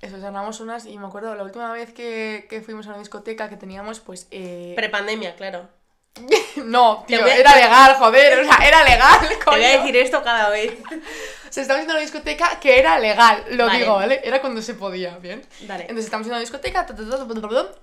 Eso, 0.00 0.16
armamos 0.24 0.60
unas 0.60 0.86
y 0.86 0.98
me 0.98 1.06
acuerdo 1.06 1.34
la 1.34 1.44
última 1.44 1.72
vez 1.72 1.92
que, 1.92 2.46
que 2.50 2.60
fuimos 2.60 2.86
a 2.86 2.90
una 2.90 2.98
discoteca 2.98 3.48
que 3.48 3.56
teníamos, 3.56 4.00
pues... 4.00 4.26
Eh... 4.30 4.74
Prepandemia, 4.76 5.34
claro. 5.34 5.68
no, 6.64 7.04
tío, 7.06 7.24
a- 7.24 7.34
era 7.34 7.56
legal, 7.56 7.94
joder, 7.96 8.38
o 8.40 8.44
sea, 8.44 8.66
era 8.66 8.84
legal, 8.84 9.28
Te 9.28 9.38
coño. 9.38 9.56
voy 9.56 9.64
a 9.66 9.78
decir 9.78 9.96
esto 9.96 10.22
cada 10.22 10.48
vez. 10.50 10.72
O 10.80 11.52
sea, 11.54 11.62
estamos 11.62 11.84
en 11.84 11.90
una 11.90 12.00
discoteca 12.00 12.58
que 12.60 12.78
era 12.78 12.98
legal, 12.98 13.44
lo 13.50 13.66
Vale. 13.66 13.78
digo, 13.78 13.94
¿vale? 13.94 14.20
Era 14.24 14.40
cuando 14.40 14.62
se 14.62 14.74
podía, 14.74 15.18
¿bien? 15.18 15.44
Dale. 15.62 15.82
Entonces 15.82 16.06
estamos 16.06 16.26
en 16.26 16.32
una 16.32 16.40
discoteca, 16.40 16.86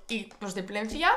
y 0.10 0.30
los 0.40 0.56
de 0.56 0.64
Plencia, 0.64 1.12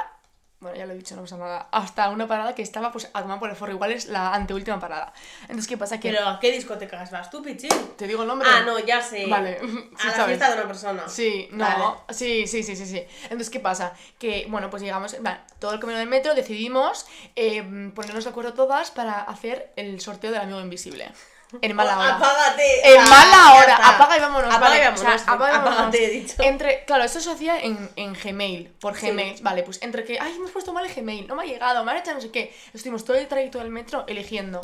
Bueno, 0.64 0.78
ya 0.78 0.86
lo 0.86 0.94
he 0.94 0.96
dicho, 0.96 1.14
no 1.14 1.20
pasa 1.20 1.36
nada. 1.36 1.68
Hasta 1.72 2.08
una 2.08 2.26
parada 2.26 2.54
que 2.54 2.62
estaba 2.62 2.90
pues 2.90 3.10
a 3.12 3.20
tomar 3.20 3.38
por 3.38 3.50
el 3.50 3.54
forro. 3.54 3.72
Igual 3.72 3.92
es 3.92 4.06
la 4.06 4.32
anteúltima 4.32 4.80
parada. 4.80 5.12
Entonces, 5.42 5.66
¿qué 5.68 5.76
pasa? 5.76 6.00
Que 6.00 6.10
Pero 6.10 6.26
¿a 6.26 6.40
qué 6.40 6.50
discotecas 6.52 7.10
vas 7.10 7.28
tú, 7.30 7.42
Pichín? 7.42 7.68
te 7.98 8.06
digo 8.06 8.22
el 8.22 8.28
nombre. 8.28 8.48
Ah, 8.50 8.62
no, 8.64 8.78
ya 8.78 9.02
sé. 9.02 9.26
Vale, 9.26 9.58
A 9.58 9.60
sí 9.62 10.06
la 10.08 10.12
sabes. 10.12 10.26
fiesta 10.38 10.48
de 10.48 10.54
una 10.54 10.66
persona. 10.66 11.06
Sí, 11.06 11.48
no, 11.52 11.66
Vale. 11.66 11.84
sí, 12.14 12.46
sí, 12.46 12.62
sí, 12.62 12.74
sí, 12.76 12.86
sí. 12.86 13.02
Entonces, 13.24 13.50
¿qué 13.50 13.60
pasa? 13.60 13.92
Que, 14.18 14.46
bueno, 14.48 14.70
pues 14.70 14.82
llegamos, 14.82 15.14
vale, 15.20 15.40
todo 15.58 15.74
el 15.74 15.80
camino 15.80 15.98
del 15.98 16.08
metro, 16.08 16.34
decidimos 16.34 17.04
eh, 17.36 17.62
ponernos 17.94 18.24
de 18.24 18.30
acuerdo 18.30 18.54
todas 18.54 18.90
para 18.90 19.20
hacer 19.20 19.70
el 19.76 20.00
sorteo 20.00 20.32
del 20.32 20.40
amigo 20.40 20.60
invisible. 20.62 21.12
En 21.62 21.76
mala 21.76 21.98
hora. 21.98 22.16
Apágate. 22.16 22.94
En 22.94 23.02
mala 23.08 23.54
hora, 23.54 23.76
apaga 23.76 24.16
y 24.16 24.20
vámonos. 24.20 24.54
Apaga 24.54 24.68
vale, 24.70 24.84
y 24.84 24.86
o 24.88 24.96
sea, 24.96 25.04
vámonos. 25.04 25.22
apaga 25.28 25.48
y 25.48 25.52
vámonos. 25.52 25.74
Apágate, 25.78 26.04
he 26.04 26.10
dicho. 26.10 26.42
Entre, 26.42 26.84
claro, 26.84 27.04
esto 27.04 27.20
se 27.20 27.30
hacía 27.30 27.60
en, 27.60 27.90
en 27.96 28.12
Gmail, 28.14 28.68
por 28.80 28.96
Sí. 28.96 29.08
Gmail, 29.10 29.42
vale, 29.42 29.62
pues 29.62 29.82
entre 29.82 30.04
que, 30.04 30.18
ay, 30.20 30.34
hemos 30.36 30.50
puesto 30.50 30.72
mal 30.72 30.84
el 30.86 30.94
Gmail, 30.94 31.26
no 31.26 31.34
me 31.34 31.42
ha 31.42 31.46
llegado, 31.46 31.84
me 31.84 31.92
han 31.92 31.98
hecho 31.98 32.14
no 32.14 32.20
sé 32.20 32.30
qué. 32.30 32.54
Estuvimos 32.72 33.04
todo 33.04 33.16
el 33.16 33.28
trayecto 33.28 33.58
del 33.58 33.70
metro 33.70 34.04
eligiendo. 34.06 34.60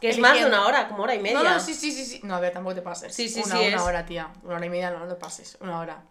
Que 0.00 0.10
es 0.10 0.18
más 0.18 0.32
de 0.32 0.38
eligiendo. 0.38 0.58
una 0.60 0.68
hora, 0.68 0.88
como 0.88 1.02
hora 1.02 1.14
y 1.14 1.18
media. 1.18 1.38
No, 1.38 1.42
no, 1.42 1.58
sí, 1.58 1.74
sí, 1.74 1.90
sí, 1.90 2.04
sí. 2.04 2.20
No, 2.22 2.36
a 2.36 2.40
ver, 2.40 2.52
tampoco 2.52 2.76
te 2.76 2.82
pases. 2.82 3.12
Sí, 3.14 3.28
sí, 3.28 3.42
una, 3.44 3.56
sí, 3.58 3.66
Una 3.66 3.76
es. 3.76 3.82
hora, 3.82 4.06
tía. 4.06 4.28
Una 4.44 4.54
hora 4.56 4.66
y 4.66 4.70
media, 4.70 4.90
no, 4.90 5.00
no 5.00 5.08
te 5.08 5.16
pases. 5.16 5.58
Una 5.60 5.80
hora. 5.80 6.02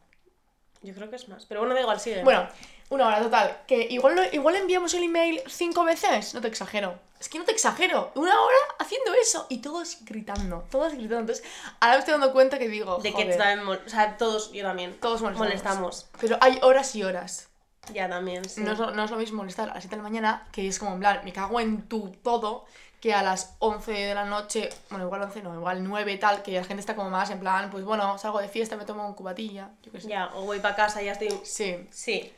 Yo 0.82 0.94
creo 0.94 1.10
que 1.10 1.16
es 1.16 1.28
más. 1.30 1.46
Pero 1.46 1.62
bueno, 1.62 1.74
da 1.74 1.82
igual, 1.82 2.00
sigue. 2.00 2.22
Bueno, 2.24 2.48
una 2.90 3.08
hora 3.08 3.22
total. 3.22 3.58
Que 3.68 3.88
igual, 3.90 4.16
lo- 4.16 4.34
igual 4.34 4.56
enviamos 4.56 4.94
el 4.94 5.04
email 5.04 5.42
cinco 5.48 5.84
veces. 5.84 6.34
No 6.34 6.42
te 6.42 6.48
exagero. 6.48 7.00
Es 7.20 7.30
que 7.30 7.40
no 7.40 7.46
te 7.46 7.52
exagero. 7.52 8.12
Una 8.16 8.40
hora 8.40 8.56
haciendo 8.80 9.14
eso. 9.16 9.48
Y 9.50 9.58
todos 9.60 9.98
gritando. 10.02 10.66
Todos 10.70 10.94
gritando. 10.94 11.20
Entonces, 11.22 11.44
ahora 11.80 11.94
me 11.96 12.00
estoy 12.00 12.12
dando 12.14 12.32
cuenta 12.32 12.60
que 12.60 12.68
digo. 12.70 12.98
de 12.98 13.10
que 13.12 13.24
joder, 13.24 13.38
también. 13.38 13.66
mol- 13.66 13.82
O 13.86 13.90
sea, 13.90 14.18
todos, 14.18 14.52
yo 14.52 14.64
también. 14.64 14.98
todos 15.00 15.22
molestamos. 15.22 15.48
molestamos. 15.50 16.06
Pero 16.20 16.38
hay 16.42 16.60
horas 16.62 16.96
y 16.96 17.04
horas. 17.04 17.48
Ya 17.94 18.10
también, 18.10 18.48
sí. 18.48 18.62
No, 18.62 18.74
es, 18.74 18.80
lo- 18.80 18.92
no 18.92 19.04
es 19.06 19.12
lo 19.12 19.18
mismo 19.18 19.38
molestar 19.38 19.70
a 19.70 19.74
las 19.76 19.84
7 19.84 19.96
de 19.96 20.02
la 20.04 20.10
mañana, 20.10 20.48
que 20.52 20.68
es 20.68 20.78
como 20.78 20.94
en 20.94 21.00
plan, 21.00 21.22
me 21.24 21.32
cago 21.32 21.60
en 21.62 21.88
tu 21.88 22.12
todo, 22.22 22.66
que 23.00 23.14
a 23.14 23.24
las 23.24 23.56
11 23.60 23.92
de 23.94 24.14
la 24.14 24.26
noche, 24.26 24.70
bueno, 24.90 25.06
igual 25.06 25.22
11 25.22 25.42
no, 25.42 25.54
igual 25.56 25.82
9 25.84 26.18
tal, 26.18 26.44
que 26.44 26.52
la 26.52 26.66
gente 26.66 26.82
está 26.82 26.96
como 26.96 27.10
más 27.10 27.30
en 27.30 27.40
plan, 27.40 27.70
pues 27.70 27.86
bueno, 27.86 28.18
salgo 28.18 28.40
de 28.42 28.50
fiesta, 28.50 28.76
me 28.76 28.84
tomo 28.84 29.08
un 29.08 29.14
cubatilla, 29.14 29.70
yo 29.84 29.92
qué 29.94 30.02
sé. 30.02 30.10
Ya, 30.10 30.30
o 30.36 30.42
voy 30.42 30.60
para 30.60 30.76
casa 30.76 31.02
ya 31.02 31.14
estoy. 31.14 31.30
Sí, 31.44 31.88
Sí. 31.90 32.34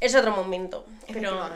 Es 0.00 0.14
otro 0.14 0.32
momento. 0.32 0.86
Pero. 1.12 1.48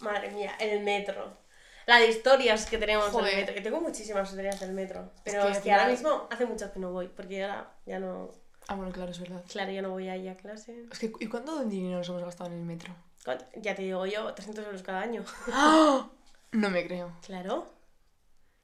Madre 0.00 0.30
mía, 0.30 0.54
el 0.58 0.82
metro. 0.82 1.38
Las 1.86 2.08
historias 2.08 2.66
que 2.66 2.78
tenemos 2.78 3.10
Joder. 3.10 3.30
del 3.30 3.36
metro. 3.40 3.54
Que 3.54 3.60
tengo 3.60 3.80
muchísimas 3.80 4.28
historias 4.28 4.60
del 4.60 4.72
metro. 4.72 5.10
Pero 5.24 5.48
es 5.48 5.58
que, 5.58 5.72
ahora 5.72 5.88
mismo 5.88 6.28
hace 6.30 6.46
mucho 6.46 6.72
que 6.72 6.80
no 6.80 6.92
voy. 6.92 7.08
Porque 7.08 7.44
ahora 7.44 7.72
ya 7.86 7.98
no. 7.98 8.30
Ah, 8.68 8.74
bueno, 8.74 8.92
claro, 8.92 9.10
es 9.10 9.20
verdad. 9.20 9.44
Claro, 9.48 9.70
ya 9.72 9.82
no 9.82 9.90
voy 9.90 10.08
ahí 10.08 10.26
a 10.28 10.36
clase. 10.36 10.86
Es 10.90 10.98
que, 10.98 11.12
¿y 11.20 11.26
cuánto 11.26 11.62
dinero 11.64 11.98
nos 11.98 12.08
hemos 12.08 12.22
gastado 12.22 12.50
en 12.50 12.56
el 12.56 12.64
metro? 12.64 12.94
¿Cuánto? 13.24 13.44
Ya 13.56 13.74
te 13.74 13.82
digo 13.82 14.06
yo, 14.06 14.32
300 14.32 14.64
euros 14.64 14.82
cada 14.82 15.00
año. 15.00 15.24
¡Ah! 15.52 16.08
No 16.52 16.70
me 16.70 16.86
creo. 16.86 17.12
Claro. 17.26 17.66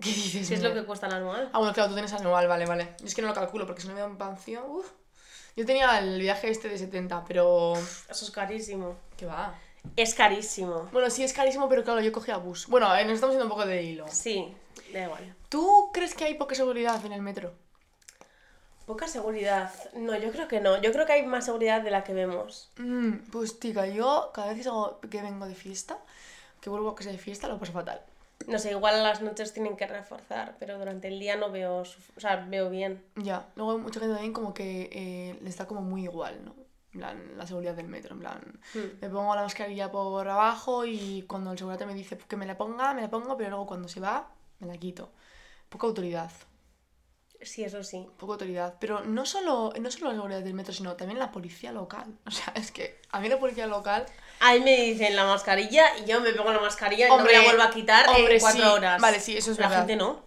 ¿Qué 0.00 0.09
dices? 0.09 0.47
Si 0.47 0.55
es 0.55 0.62
lo 0.62 0.73
que 0.73 0.85
cuesta 0.85 1.07
el 1.07 1.15
anual. 1.15 1.50
Ah, 1.53 1.59
bueno, 1.59 1.75
claro, 1.75 1.91
tú 1.91 1.95
tienes 1.95 2.12
anual, 2.15 2.49
vale, 2.49 2.65
vale. 2.65 2.95
Yo 3.00 3.07
es 3.07 3.15
que 3.15 3.21
no 3.21 3.29
lo 3.29 3.35
calculo 3.35 3.67
porque 3.67 3.83
si 3.83 3.89
no 3.89 3.95
me 3.95 4.00
da 4.00 4.07
un 4.07 4.17
pancio, 4.17 4.65
uff. 4.67 4.91
Yo 5.57 5.67
tenía 5.67 5.99
el 5.99 6.21
viaje 6.21 6.49
este 6.49 6.69
de 6.69 6.79
70, 6.79 7.25
pero... 7.25 7.75
Eso 7.75 8.25
es 8.25 8.31
carísimo. 8.31 8.97
Es 9.97 10.15
carísimo. 10.15 10.89
Bueno, 10.93 11.11
sí 11.11 11.23
es 11.23 11.33
carísimo, 11.33 11.69
pero 11.69 11.85
claro, 11.85 12.00
yo 12.00 12.12
cogía 12.12 12.37
bus. 12.37 12.67
Bueno, 12.67 12.95
eh, 12.97 13.05
nos 13.05 13.15
estamos 13.15 13.35
yendo 13.35 13.47
un 13.47 13.50
poco 13.50 13.67
de 13.67 13.83
hilo. 13.83 14.07
Sí, 14.09 14.55
da 14.93 15.05
igual. 15.05 15.35
¿Tú 15.49 15.91
crees 15.93 16.15
que 16.15 16.25
hay 16.25 16.35
poca 16.35 16.55
seguridad 16.55 17.05
en 17.05 17.12
el 17.12 17.23
metro? 17.23 17.53
Poca 18.87 19.07
seguridad. 19.07 19.73
No, 19.95 20.17
yo 20.17 20.33
creo 20.33 20.49
que 20.49 20.61
no. 20.61 20.81
Yo 20.83 20.93
creo 20.93 21.07
que 21.07 21.12
hay 21.12 21.25
más 21.25 21.45
seguridad 21.45 21.83
de 21.83 21.91
la 21.91 22.03
que 22.05 22.12
vemos. 22.12 22.71
Mm, 22.77 23.31
pues 23.31 23.59
tica, 23.59 23.87
yo 23.87 24.31
cada 24.35 24.53
vez 24.53 24.67
que, 25.09 25.23
vengo 25.23 25.47
de 25.47 25.55
fiesta, 25.55 25.99
que 26.61 26.71
vuelvo 26.71 26.91
a 26.91 26.95
casa 26.95 27.11
de 27.11 27.19
fiesta, 27.19 27.49
lo 27.49 27.59
paso 27.59 27.73
fatal. 27.73 28.03
No 28.47 28.59
sé, 28.59 28.71
igual 28.71 29.03
las 29.03 29.23
noches 29.23 29.53
tienen 29.53 29.77
que 29.77 29.87
reforzar, 29.87 30.57
pero 30.59 30.79
durante 30.79 31.09
el 31.09 31.21
día 31.21 31.37
no 31.37 31.50
veo, 31.50 31.83
o 31.83 32.21
sea, 32.21 32.37
veo 32.49 32.71
bien. 32.71 33.05
Ya, 33.15 33.47
luego 33.55 33.73
hay 33.73 33.79
mucha 33.79 34.00
gente 34.00 34.15
también 34.15 34.33
como 34.33 34.55
que 34.55 34.89
eh, 34.93 35.39
les 35.43 35.57
da 35.57 35.67
como 35.67 35.83
muy 35.83 36.05
igual, 36.05 36.45
¿no? 36.45 36.55
En 36.93 36.99
plan, 37.01 37.37
la 37.37 37.47
seguridad 37.47 37.75
del 37.75 37.87
metro, 37.89 38.15
en 38.15 38.21
plan, 38.21 38.61
Hmm. 38.75 38.99
me 39.01 39.09
pongo 39.09 39.35
la 39.37 39.43
mascarilla 39.43 39.91
por 39.93 40.29
abajo 40.29 40.85
y 40.85 41.23
cuando 41.29 41.53
el 41.53 41.59
segurata 41.59 41.87
me 41.87 41.95
dice 41.95 42.19
que 42.19 42.37
me 42.37 42.47
la 42.47 42.57
ponga, 42.57 42.95
me 42.95 43.03
la 43.03 43.11
pongo, 43.11 43.37
pero 43.37 43.51
luego 43.51 43.67
cuando 43.67 43.87
se 43.89 44.01
va, 44.01 44.29
me 44.59 44.67
la 44.67 44.77
quito. 44.77 45.13
Poca 45.69 45.87
autoridad, 45.87 46.31
Sí, 47.43 47.65
eso 47.65 47.83
sí. 47.83 48.07
poca 48.19 48.33
autoridad. 48.35 48.75
Pero 48.81 49.01
no 49.03 49.25
solo, 49.25 49.73
no 49.81 49.91
solo 49.91 50.09
la 50.11 50.15
seguridad 50.17 50.43
del 50.43 50.53
metro, 50.53 50.75
sino 50.75 50.95
también 50.97 51.19
la 51.19 51.33
policía 51.33 51.73
local. 51.73 52.19
O 52.27 52.31
sea, 52.31 52.53
es 52.55 52.71
que 52.71 53.01
a 53.13 53.21
mí 53.21 53.29
la 53.31 53.39
policía 53.39 53.67
local... 53.67 54.05
Ahí 54.41 54.61
me 54.61 54.77
dicen 54.77 55.17
la 55.17 55.25
mascarilla 55.25 55.97
y 55.99 56.05
yo 56.07 56.21
me 56.21 56.33
pongo 56.35 56.53
la 56.53 56.61
mascarilla 56.61 57.07
y 57.07 57.11
no 57.11 57.25
me 57.25 57.33
la 57.33 57.43
vuelvo 57.43 57.63
a 57.63 57.71
quitar 57.71 58.09
hombre, 58.09 58.35
en 58.35 58.41
cuatro 58.41 58.63
sí. 58.63 58.69
horas. 58.69 59.01
Vale, 59.01 59.21
sí, 59.21 59.37
eso 59.37 59.53
es 59.53 59.59
la 59.59 59.69
verdad. 59.69 59.87
gente 59.87 59.97
no. 59.97 60.23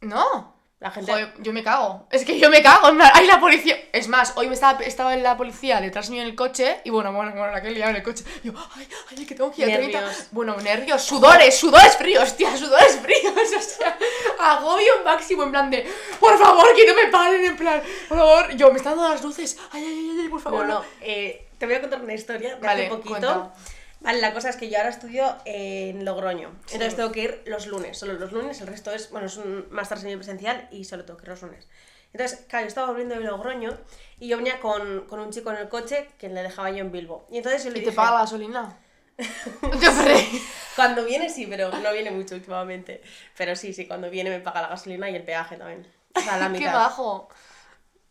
No. 0.00 0.51
La 0.82 0.90
gente. 0.90 1.12
Joder, 1.12 1.32
yo 1.38 1.52
me 1.52 1.62
cago. 1.62 2.08
Es 2.10 2.24
que 2.24 2.40
yo 2.40 2.50
me 2.50 2.60
cago. 2.60 2.88
En 2.88 3.00
¡ay, 3.00 3.28
la 3.28 3.38
policía! 3.38 3.76
Es 3.92 4.08
más, 4.08 4.32
hoy 4.34 4.48
me 4.48 4.54
estaba, 4.54 4.80
estaba 4.80 5.14
la 5.14 5.36
policía 5.36 5.80
detrás 5.80 6.10
mío 6.10 6.22
en 6.22 6.26
el 6.26 6.34
coche 6.34 6.80
y 6.82 6.90
bueno, 6.90 7.12
bueno, 7.12 7.30
bueno, 7.30 7.52
la 7.52 7.62
que 7.62 7.70
liaba 7.70 7.90
en 7.90 7.98
el 7.98 8.02
coche. 8.02 8.24
Yo, 8.42 8.52
¡ay, 8.74 8.88
ay, 9.16 9.24
que 9.24 9.36
tengo 9.36 9.52
que 9.52 9.62
ir 9.62 9.72
a 9.72 9.76
30! 9.76 10.00
Nervios. 10.00 10.26
Bueno, 10.32 10.56
nervios, 10.56 11.02
sudores, 11.02 11.56
sudores 11.56 11.96
fríos, 11.96 12.36
tía, 12.36 12.56
sudores 12.56 12.98
fríos. 13.00 13.32
O 13.32 13.60
sea, 13.60 13.96
agobio 14.40 14.92
máximo 15.04 15.44
en 15.44 15.52
plan 15.52 15.70
de, 15.70 15.88
por 16.18 16.36
favor, 16.36 16.66
que 16.74 16.84
no 16.84 16.94
me 16.94 17.06
paren, 17.06 17.44
en 17.44 17.56
plan, 17.56 17.80
por 18.08 18.18
favor. 18.18 18.56
Yo, 18.56 18.72
me 18.72 18.78
están 18.78 18.96
dando 18.96 19.10
las 19.10 19.22
luces. 19.22 19.56
¡Ay, 19.70 19.84
ay, 19.84 20.10
ay, 20.10 20.20
ay, 20.22 20.28
por 20.28 20.40
favor! 20.40 20.64
Bueno, 20.64 20.84
eh, 21.00 21.46
te 21.58 21.66
voy 21.66 21.76
a 21.76 21.80
contar 21.80 22.02
una 22.02 22.14
historia 22.14 22.56
de 22.56 22.60
Vale, 22.60 22.86
hace 22.86 22.90
poquito. 22.90 23.08
cuenta. 23.10 23.52
Vale, 24.02 24.20
la 24.20 24.34
cosa 24.34 24.48
es 24.50 24.56
que 24.56 24.68
yo 24.68 24.78
ahora 24.78 24.90
estudio 24.90 25.36
en 25.44 26.04
Logroño. 26.04 26.50
Sí. 26.66 26.74
Entonces 26.74 26.96
tengo 26.96 27.12
que 27.12 27.20
ir 27.20 27.42
los 27.46 27.66
lunes, 27.66 27.96
solo 27.96 28.14
los 28.14 28.32
lunes, 28.32 28.60
el 28.60 28.66
resto 28.66 28.90
es, 28.90 29.10
bueno, 29.10 29.26
es 29.26 29.36
un 29.36 29.66
máster 29.70 29.98
semipresencial 29.98 30.68
y 30.72 30.84
solo 30.84 31.04
tengo 31.04 31.18
que 31.18 31.24
ir 31.24 31.28
los 31.28 31.42
lunes. 31.42 31.68
Entonces, 32.12 32.44
claro, 32.48 32.64
yo 32.64 32.68
estaba 32.68 32.88
volviendo 32.88 33.14
de 33.14 33.22
Logroño 33.22 33.78
y 34.18 34.28
yo 34.28 34.36
venía 34.36 34.60
con, 34.60 35.06
con 35.06 35.20
un 35.20 35.30
chico 35.30 35.50
en 35.50 35.56
el 35.56 35.68
coche 35.68 36.08
que 36.18 36.28
le 36.28 36.42
dejaba 36.42 36.70
yo 36.70 36.78
en 36.78 36.92
Bilbo. 36.92 37.26
Y 37.30 37.38
entonces 37.38 37.64
yo 37.64 37.70
le 37.70 37.78
¿Y 37.78 37.80
dije, 37.80 37.92
te 37.92 37.96
paga 37.96 38.10
la 38.12 38.18
gasolina? 38.20 38.78
Cuando 40.76 41.04
viene 41.04 41.28
sí, 41.28 41.46
pero 41.46 41.70
no 41.70 41.92
viene 41.92 42.10
mucho 42.10 42.34
últimamente. 42.34 43.02
Pero 43.36 43.56
sí, 43.56 43.72
sí, 43.72 43.86
cuando 43.86 44.10
viene 44.10 44.30
me 44.30 44.40
paga 44.40 44.62
la 44.62 44.68
gasolina 44.68 45.08
y 45.10 45.16
el 45.16 45.22
peaje 45.22 45.56
también. 45.56 45.86
O 46.14 46.20
sea, 46.20 46.38
la 46.38 46.46
¡Qué 46.52 46.58
mitad. 46.58 46.74
bajo! 46.74 47.28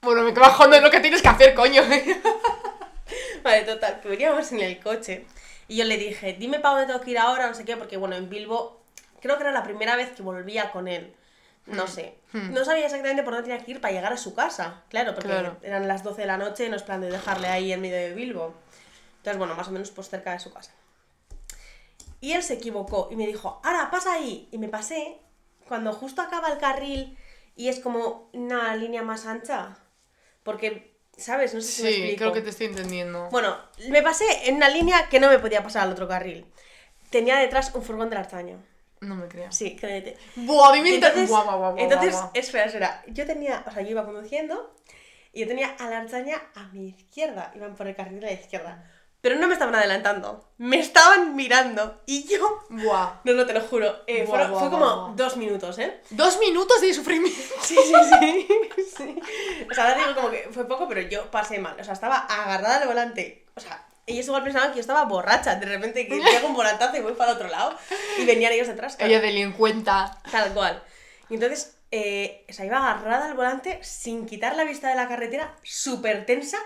Bueno, 0.01 0.23
me 0.23 0.31
bajo 0.31 0.67
no 0.67 0.75
es 0.75 0.81
lo 0.81 0.89
que 0.89 0.99
tienes 0.99 1.21
que 1.21 1.27
hacer, 1.27 1.53
coño. 1.53 1.83
Vale, 3.43 3.63
total, 3.63 3.99
que 4.01 4.09
veníamos 4.09 4.51
en 4.51 4.59
el 4.61 4.79
coche 4.79 5.25
y 5.71 5.77
yo 5.77 5.85
le 5.85 5.95
dije, 5.97 6.33
dime 6.33 6.59
para 6.59 6.75
dónde 6.75 6.87
tengo 6.91 7.01
que 7.03 7.11
ir 7.11 7.17
ahora, 7.17 7.47
no 7.47 7.53
sé 7.53 7.63
qué, 7.63 7.77
porque 7.77 7.95
bueno, 7.95 8.15
en 8.17 8.29
Bilbo 8.29 8.81
creo 9.21 9.37
que 9.37 9.43
era 9.43 9.53
la 9.53 9.63
primera 9.63 9.95
vez 9.95 10.11
que 10.11 10.21
volvía 10.21 10.71
con 10.71 10.89
él. 10.89 11.15
No 11.65 11.87
sé. 11.87 12.17
Hmm. 12.33 12.51
No 12.53 12.65
sabía 12.65 12.85
exactamente 12.85 13.23
por 13.23 13.33
dónde 13.33 13.47
tenía 13.49 13.63
que 13.63 13.71
ir 13.71 13.79
para 13.79 13.93
llegar 13.93 14.11
a 14.11 14.17
su 14.17 14.33
casa. 14.35 14.83
Claro, 14.89 15.13
porque 15.13 15.29
Claro. 15.29 15.55
eran 15.61 15.87
las 15.87 16.03
12 16.03 16.21
de 16.21 16.27
la 16.27 16.37
noche, 16.37 16.67
no 16.67 16.75
es 16.75 16.83
plan 16.83 16.99
de 16.99 17.09
dejarle 17.09 17.47
ahí 17.47 17.71
en 17.71 17.79
medio 17.79 17.95
de 17.95 18.13
Bilbo. 18.13 18.53
Entonces, 19.17 19.37
bueno, 19.37 19.55
más 19.55 19.69
o 19.69 19.71
menos 19.71 19.91
pues 19.91 20.09
cerca 20.09 20.33
de 20.33 20.39
su 20.39 20.51
casa. 20.51 20.71
Y 22.19 22.33
él 22.33 22.43
se 22.43 22.55
equivocó 22.55 23.07
y 23.09 23.15
me 23.15 23.25
dijo, 23.25 23.61
ahora 23.63 23.89
pasa 23.91 24.13
ahí. 24.13 24.49
Y 24.51 24.57
me 24.57 24.67
pasé 24.67 25.19
cuando 25.69 25.93
justo 25.93 26.21
acaba 26.21 26.49
el 26.51 26.57
carril 26.57 27.17
y 27.55 27.69
es 27.69 27.79
como 27.79 28.29
una 28.33 28.75
línea 28.75 29.03
más 29.03 29.25
ancha. 29.25 29.77
Porque, 30.43 30.90
¿sabes? 31.21 31.53
No 31.53 31.61
sé 31.61 31.67
si 31.71 31.83
me 31.83 31.89
Sí, 31.89 31.95
explico. 31.95 32.17
creo 32.19 32.33
que 32.33 32.41
te 32.41 32.49
estoy 32.49 32.67
entendiendo. 32.67 33.29
Bueno, 33.29 33.57
me 33.89 34.01
pasé 34.01 34.25
en 34.49 34.55
una 34.55 34.69
línea 34.69 35.07
que 35.09 35.19
no 35.19 35.29
me 35.29 35.39
podía 35.39 35.63
pasar 35.63 35.83
al 35.83 35.91
otro 35.91 36.07
carril. 36.07 36.45
Tenía 37.09 37.37
detrás 37.37 37.73
un 37.75 37.83
furgón 37.83 38.09
del 38.09 38.19
Artaño. 38.19 38.61
No 39.01 39.15
me 39.15 39.27
creas. 39.27 39.55
Sí, 39.55 39.75
créete. 39.75 40.17
Buah, 40.35 40.71
me 40.73 40.77
inter- 40.77 40.95
Entonces, 40.95 41.29
buah, 41.29 41.43
buah, 41.43 41.71
buah, 41.71 41.81
entonces 41.81 42.15
espera, 42.33 42.65
espera. 42.65 43.03
Yo 43.07 43.25
tenía, 43.25 43.63
o 43.67 43.71
sea, 43.71 43.81
yo 43.81 43.89
iba 43.89 44.05
conduciendo 44.05 44.75
y 45.33 45.41
yo 45.41 45.47
tenía 45.47 45.75
a 45.79 45.89
la 45.89 45.99
Artaña 45.99 46.41
a 46.55 46.67
mi 46.73 46.89
izquierda. 46.89 47.51
Iban 47.55 47.75
por 47.75 47.87
el 47.87 47.95
carril 47.95 48.19
de 48.19 48.27
la 48.27 48.31
izquierda. 48.33 48.91
Pero 49.21 49.35
no 49.35 49.47
me 49.47 49.53
estaban 49.53 49.75
adelantando. 49.75 50.49
Me 50.57 50.79
estaban 50.79 51.35
mirando. 51.35 52.01
Y 52.07 52.27
yo... 52.27 52.63
Buah. 52.69 53.19
No, 53.23 53.33
no, 53.33 53.45
te 53.45 53.53
lo 53.53 53.61
juro. 53.61 54.03
eh, 54.07 54.23
Buah, 54.25 54.27
fueron- 54.27 54.51
buah, 54.51 54.59
fue 54.59 54.69
como 54.71 55.13
dos 55.15 55.37
minutos, 55.37 55.77
¿eh? 55.77 56.01
Dos 56.09 56.39
minutos 56.39 56.81
de 56.81 56.93
sufrimiento. 56.93 57.39
Sí, 57.61 57.75
sí, 57.77 57.93
sí. 58.19 58.47
sí. 58.97 59.19
O 59.69 59.73
sea, 59.73 59.83
ahora 59.89 59.97
digo 59.99 60.15
como 60.15 60.31
que 60.31 60.49
fue 60.51 60.67
poco, 60.67 60.87
pero 60.87 61.01
yo 61.01 61.29
pasé 61.29 61.59
mal. 61.59 61.79
O 61.79 61.83
sea, 61.83 61.93
estaba 61.93 62.17
agarrada 62.17 62.77
al 62.81 62.87
volante. 62.87 63.45
O 63.55 63.59
sea, 63.59 63.85
ellos 64.07 64.25
igual 64.25 64.43
pensaban 64.43 64.69
que 64.69 64.75
yo 64.77 64.81
estaba 64.81 65.05
borracha. 65.05 65.55
De 65.55 65.67
repente 65.67 66.07
que 66.07 66.19
llego 66.19 66.47
un 66.47 66.55
volantazo 66.55 66.97
y 66.97 67.01
voy 67.01 67.13
para 67.13 67.31
el 67.31 67.37
otro 67.37 67.47
lado. 67.49 67.77
Y 68.17 68.25
venían 68.25 68.51
ellos 68.53 68.67
detrás. 68.67 68.95
claro. 68.95 69.11
Ella 69.11 69.21
delincuenta. 69.21 70.17
Tal 70.31 70.51
cual. 70.53 70.83
Y 71.29 71.35
entonces, 71.35 71.77
eh, 71.91 72.43
o 72.49 72.53
sea, 72.53 72.65
iba 72.65 72.77
agarrada 72.77 73.25
al 73.27 73.35
volante 73.35 73.79
sin 73.83 74.25
quitar 74.25 74.55
la 74.55 74.63
vista 74.63 74.89
de 74.89 74.95
la 74.95 75.07
carretera, 75.07 75.55
súper 75.63 76.25
tensa. 76.25 76.57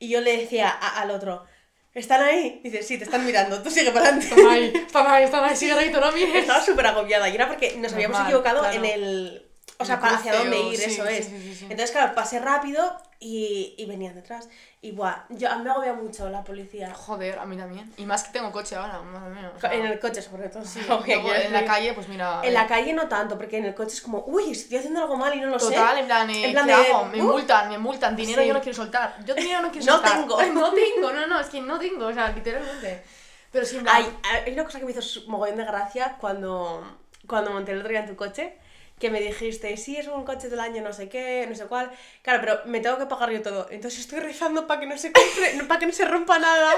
Y 0.00 0.08
yo 0.08 0.20
le 0.20 0.36
decía 0.36 0.68
a- 0.70 1.00
al 1.00 1.10
otro, 1.12 1.44
¿están 1.94 2.22
ahí? 2.22 2.60
Dice, 2.62 2.82
sí, 2.82 2.98
te 2.98 3.04
están 3.04 3.24
mirando, 3.24 3.62
tú 3.62 3.70
sigue 3.70 3.90
para 3.90 4.08
adelante. 4.08 4.26
Están 4.26 4.46
ahí, 4.46 4.72
están 4.74 5.06
ahí, 5.06 5.24
están 5.24 5.44
ahí, 5.44 5.56
sigue 5.56 5.74
recto, 5.76 6.00
no 6.00 6.12
mires. 6.12 6.34
Estaba 6.34 6.62
súper 6.64 6.86
agobiada 6.86 7.28
y 7.28 7.34
era 7.34 7.48
porque 7.48 7.76
nos 7.76 7.92
habíamos 7.92 8.20
equivocado 8.20 8.60
claro. 8.60 8.76
en 8.76 8.84
el... 8.84 9.46
O 9.78 9.84
sea, 9.84 9.98
para 9.98 10.16
hacia 10.16 10.34
dónde 10.34 10.58
ir, 10.60 10.76
sí, 10.76 10.90
eso 10.90 11.06
sí, 11.06 11.14
es. 11.14 11.26
sí. 11.26 11.58
Entonces, 11.62 11.90
claro, 11.90 12.14
pasé 12.14 12.38
rápido 12.38 13.00
y, 13.22 13.74
y 13.76 13.84
venían 13.84 14.14
detrás. 14.14 14.48
Y 14.82 14.92
buah, 14.92 15.26
yo, 15.28 15.50
a 15.50 15.56
mí 15.56 15.64
me 15.64 15.70
agobia 15.70 15.92
mucho 15.92 16.28
la 16.30 16.42
policía. 16.42 16.92
Joder, 16.94 17.38
a 17.38 17.44
mí 17.44 17.54
también. 17.56 17.92
Y 17.98 18.06
más 18.06 18.24
que 18.24 18.32
tengo 18.32 18.50
coche 18.50 18.74
ahora, 18.76 19.00
mía. 19.02 19.52
o 19.54 19.60
sea, 19.60 19.74
En 19.74 19.84
el 19.84 20.00
coche, 20.00 20.22
sobre 20.22 20.48
todo. 20.48 20.64
sí, 20.64 20.80
luego 20.88 21.34
en 21.34 21.52
la 21.52 21.64
calle, 21.66 21.92
pues 21.92 22.08
mira. 22.08 22.40
En 22.42 22.54
la 22.54 22.66
calle 22.66 22.94
no 22.94 23.06
tanto, 23.06 23.36
porque 23.36 23.58
en 23.58 23.66
el 23.66 23.74
coche 23.74 23.92
es 23.94 24.00
como, 24.00 24.24
uy, 24.26 24.52
estoy 24.52 24.78
haciendo 24.78 25.00
algo 25.02 25.16
mal 25.16 25.34
y 25.36 25.40
no 25.40 25.48
lo 25.48 25.58
sé. 25.58 25.66
Total, 25.74 25.98
en 25.98 26.06
plan, 26.06 26.30
eh, 26.30 26.46
En 26.46 26.52
plan 26.52 26.66
¿qué 26.66 26.74
de, 26.76 26.86
hago? 26.86 27.04
Me 27.04 27.22
uh, 27.22 27.26
multan, 27.26 27.68
me 27.68 27.76
multan, 27.78 28.16
dinero 28.16 28.40
Sí. 28.40 28.48
yo 28.48 28.54
no 28.54 28.60
quiero 28.60 28.76
soltar. 28.76 29.16
Yo 29.26 29.34
dinero 29.34 29.60
no 29.60 29.70
quiero 29.70 29.84
No 29.92 29.92
soltar. 29.92 30.12
tengo. 30.20 30.42
No 30.54 30.72
tengo, 30.72 31.12
no, 31.12 31.26
no, 31.26 31.40
es 31.40 31.48
que 31.48 31.60
no 31.60 31.78
tengo, 31.78 32.06
o 32.06 32.12
sea, 32.14 32.32
literalmente. 32.32 33.04
Pero 33.52 33.66
sí, 33.66 33.78
Hay, 33.86 34.06
hay 34.46 34.52
una 34.54 34.64
cosa 34.64 34.78
que 34.78 34.86
me 34.86 34.92
hizo 34.92 35.20
mogollón 35.28 35.58
de 35.58 35.64
gracia 35.64 36.16
cuando, 36.20 36.82
cuando 37.26 37.50
monté 37.50 37.72
el 37.72 37.78
otro 37.80 37.90
día 37.90 38.00
en 38.00 38.06
tu 38.06 38.16
coche, 38.16 38.56
que 39.00 39.10
me 39.10 39.20
dijiste, 39.20 39.74
sí, 39.78 39.96
es 39.96 40.06
un 40.08 40.24
coche 40.24 40.50
del 40.50 40.60
año 40.60 40.82
no 40.82 40.92
sé 40.92 41.08
qué, 41.08 41.46
no 41.48 41.56
sé 41.56 41.64
cuál. 41.64 41.90
Claro, 42.22 42.40
pero 42.42 42.60
me 42.66 42.80
tengo 42.80 42.98
que 42.98 43.06
pagar 43.06 43.30
yo 43.30 43.40
todo. 43.40 43.66
Entonces 43.70 44.00
estoy 44.00 44.20
rezando 44.20 44.66
para 44.66 44.78
que 44.78 44.86
no 44.86 44.98
se 44.98 45.10
compre, 45.10 45.64
para 45.68 45.80
que 45.80 45.86
no 45.86 45.92
se 45.92 46.04
rompa 46.04 46.38
nada. 46.38 46.74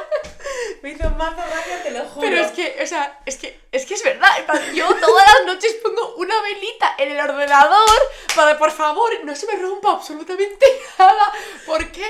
Me 0.83 0.91
hizo 0.91 1.11
más 1.11 1.37
gracia, 1.37 1.83
te 1.83 1.91
lo 1.91 2.05
juro. 2.05 2.21
Pero 2.21 2.41
es 2.41 2.53
que, 2.53 2.79
o 2.81 2.87
sea, 2.87 3.21
es 3.27 3.37
que, 3.37 3.61
es 3.73 3.85
que 3.85 3.95
es 3.95 4.05
verdad. 4.05 4.31
Yo 4.73 4.87
todas 4.95 5.27
las 5.35 5.47
noches 5.47 5.75
pongo 5.83 6.15
una 6.15 6.41
velita 6.43 6.95
en 6.99 7.11
el 7.11 7.21
ordenador 7.21 8.01
para, 8.37 8.57
por 8.57 8.71
favor, 8.71 9.11
no 9.25 9.35
se 9.35 9.47
me 9.49 9.61
rompa 9.61 9.91
absolutamente 9.91 10.65
nada. 10.99 11.33
Porque 11.67 12.05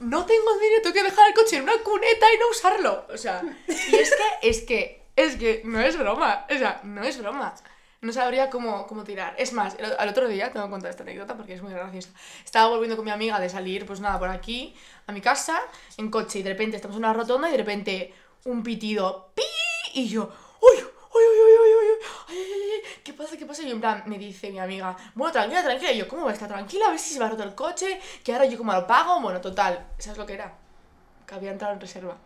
no 0.00 0.26
tengo 0.26 0.58
dinero, 0.58 0.82
tengo 0.82 0.94
que 0.94 1.02
dejar 1.04 1.28
el 1.28 1.34
coche 1.34 1.56
en 1.56 1.62
una 1.62 1.78
cuneta 1.78 2.26
y 2.34 2.38
no 2.38 2.48
usarlo. 2.50 3.06
O 3.08 3.16
sea, 3.16 3.42
y 3.66 3.96
es 3.96 4.14
que, 4.14 4.48
es 4.48 4.60
que, 4.60 5.02
es 5.16 5.36
que 5.36 5.62
no 5.64 5.80
es 5.80 5.96
broma. 5.96 6.46
O 6.50 6.58
sea, 6.58 6.80
no 6.84 7.02
es 7.02 7.16
broma. 7.16 7.54
No 8.04 8.12
sabría 8.12 8.50
cómo, 8.50 8.86
cómo 8.86 9.02
tirar. 9.02 9.34
Es 9.38 9.54
más, 9.54 9.76
el, 9.78 9.86
al 9.98 10.08
otro 10.10 10.28
día, 10.28 10.52
tengo 10.52 10.66
que 10.66 10.72
contar 10.72 10.90
esta 10.90 11.04
anécdota 11.04 11.38
porque 11.38 11.54
es 11.54 11.62
muy 11.62 11.72
graciosa. 11.72 12.10
Estaba 12.44 12.68
volviendo 12.68 12.96
con 12.96 13.06
mi 13.06 13.10
amiga 13.10 13.40
de 13.40 13.48
salir, 13.48 13.86
pues 13.86 14.00
nada, 14.00 14.18
por 14.18 14.28
aquí, 14.28 14.76
a 15.06 15.12
mi 15.12 15.22
casa, 15.22 15.58
en 15.96 16.10
coche, 16.10 16.40
y 16.40 16.42
de 16.42 16.50
repente 16.50 16.76
estamos 16.76 16.98
en 16.98 17.04
una 17.04 17.14
rotonda 17.14 17.48
y 17.48 17.52
de 17.52 17.56
repente 17.56 18.14
un 18.44 18.62
pitido, 18.62 19.32
¡pi! 19.34 19.42
Y 19.94 20.06
yo, 20.06 20.30
¡uy! 20.60 20.76
¡Uy, 20.76 21.22
uy, 21.22 21.38
uy, 21.44 21.52
uy, 21.62 21.74
uy, 21.74 21.86
uy! 21.92 22.06
¡Ay! 22.28 23.00
¿Qué 23.02 23.14
pasa? 23.14 23.38
¿Qué 23.38 23.46
pasa? 23.46 23.62
Y 23.62 23.70
en 23.70 23.80
plan, 23.80 24.02
me 24.04 24.18
dice 24.18 24.50
mi 24.50 24.58
amiga, 24.58 24.94
bueno, 25.14 25.32
tranquila, 25.32 25.62
tranquila. 25.62 25.92
Y 25.92 25.96
yo, 25.96 26.06
¿cómo 26.06 26.24
va 26.24 26.30
a 26.32 26.34
estar 26.34 26.48
tranquila? 26.48 26.88
A 26.88 26.90
ver 26.90 26.98
si 26.98 27.14
se 27.14 27.18
me 27.18 27.24
ha 27.24 27.30
roto 27.30 27.42
el 27.42 27.54
coche, 27.54 27.98
que 28.22 28.34
ahora 28.34 28.44
yo 28.44 28.58
como 28.58 28.74
lo 28.74 28.86
pago. 28.86 29.18
Bueno, 29.22 29.40
total, 29.40 29.86
¿sabes 29.96 30.18
lo 30.18 30.26
que 30.26 30.34
era? 30.34 30.52
Que 31.26 31.36
había 31.36 31.52
entrado 31.52 31.72
en 31.72 31.80
reserva. 31.80 32.18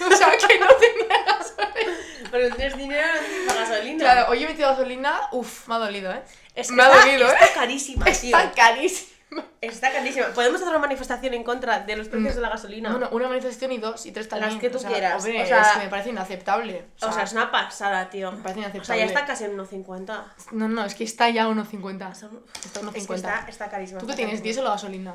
o 0.12 0.16
sea, 0.16 0.30
que 0.36 0.58
no 0.58 0.66
tenía 0.76 1.24
gasolina. 1.24 1.96
Pero 2.30 2.54
tienes 2.56 2.76
dinero 2.76 3.06
no 3.14 3.26
tienes 3.26 3.46
para 3.46 3.60
gasolina. 3.68 3.98
Claro, 4.04 4.30
hoy 4.30 4.44
he 4.44 4.46
metido 4.46 4.68
gasolina, 4.70 5.20
uff, 5.32 5.68
me 5.68 5.74
ha 5.74 5.78
dolido, 5.78 6.12
¿eh? 6.12 6.22
es 6.54 6.68
que 6.68 6.74
me 6.74 6.82
ha 6.82 6.86
está, 6.90 7.00
dolido, 7.06 7.26
está 7.32 7.44
¿eh? 7.46 7.50
carísima, 7.54 8.04
tío. 8.20 8.36
Está 8.36 8.52
carísimo. 8.52 9.16
Está 9.60 9.90
carísima. 9.92 10.26
Podemos 10.28 10.56
hacer 10.60 10.68
una 10.70 10.78
manifestación 10.78 11.34
en 11.34 11.42
contra 11.42 11.80
de 11.80 11.96
los 11.96 12.08
precios 12.08 12.36
de 12.36 12.40
la 12.40 12.48
gasolina. 12.48 12.90
Bueno, 12.90 13.08
una 13.10 13.26
manifestación 13.28 13.72
y 13.72 13.78
dos 13.78 14.06
y 14.06 14.12
tres 14.12 14.30
Las 14.30 14.40
también. 14.40 14.60
que 14.60 14.70
tú 14.70 14.76
o 14.78 14.80
sea, 14.80 14.88
quieras, 14.90 15.16
hombre, 15.16 15.42
o 15.42 15.46
sea- 15.46 15.62
es 15.62 15.68
que 15.68 15.78
me 15.80 15.88
parece 15.88 16.10
inaceptable. 16.10 16.84
o 17.02 17.12
sea, 17.12 17.24
es 17.24 17.32
una 17.32 17.50
pasada, 17.50 18.08
tío. 18.08 18.30
me 18.30 18.38
parece 18.42 18.60
O 18.60 18.62
sea, 18.62 18.70
inaceptable. 18.70 19.00
ya 19.00 19.06
está 19.06 19.26
casi 19.26 19.44
en 19.44 19.56
1,50. 19.58 20.24
No, 20.52 20.68
no, 20.68 20.84
es 20.84 20.94
que 20.94 21.02
está 21.04 21.28
ya 21.28 21.44
a 21.44 21.48
1,50. 21.48 22.12
Está 22.12 22.28
Está 22.64 22.80
a 22.80 22.82
Es 22.94 23.06
que 23.06 23.12
1,50. 23.12 23.14
está, 23.16 23.46
está 23.48 23.68
carísima. 23.68 24.00
¿Tú 24.00 24.06
qué 24.06 24.14
tienes, 24.14 24.34
carísima. 24.40 24.44
diésel 24.44 24.66
o 24.66 24.70
gasolina? 24.70 25.14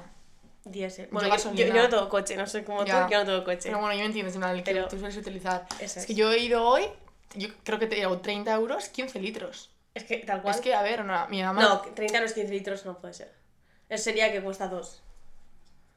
Diésel. 0.63 1.07
Bueno, 1.11 1.35
yo, 1.35 1.53
yo- 1.53 1.65
yo 1.67 1.73
no 1.73 1.89
tengo 1.89 2.09
coche, 2.09 2.35
no 2.35 2.45
sé 2.45 2.63
cómo 2.63 2.85
tú, 2.85 2.91
yo 2.91 2.99
no 3.19 3.25
tengo 3.25 3.43
coche. 3.43 3.61
Pero 3.63 3.79
bueno, 3.79 3.93
yo 3.93 3.99
me 4.01 4.05
entiendes, 4.05 4.35
en 4.35 4.41
plan, 4.41 4.55
el 4.55 4.63
que 4.63 4.71
Pero- 4.73 4.87
tú 4.87 4.97
sueles 4.99 5.17
utilizar. 5.17 5.65
Eso 5.79 5.99
Es 5.99 6.05
que 6.05 6.13
es. 6.13 6.17
yo 6.17 6.31
he 6.31 6.37
ido 6.39 6.63
hoy, 6.63 6.85
yo 7.35 7.47
creo 7.63 7.79
que 7.79 7.87
te 7.87 8.01
he 8.01 8.07
30 8.17 8.53
euros, 8.53 8.89
15 8.89 9.19
litros. 9.19 9.71
Es 9.93 10.03
que 10.03 10.17
tal 10.19 10.41
cual. 10.41 10.53
Es 10.55 10.61
que, 10.61 10.73
a 10.75 10.81
ver, 10.83 11.03
no, 11.03 11.27
mi 11.29 11.41
mamá... 11.43 11.61
No, 11.61 11.81
30 11.81 12.19
a 12.19 12.21
los 12.21 12.33
15 12.33 12.53
litros 12.53 12.85
no 12.85 12.97
puede 12.97 13.13
ser. 13.13 13.33
Eso 13.89 14.03
sería 14.05 14.31
que 14.31 14.41
cuesta 14.41 14.67
2. 14.67 15.01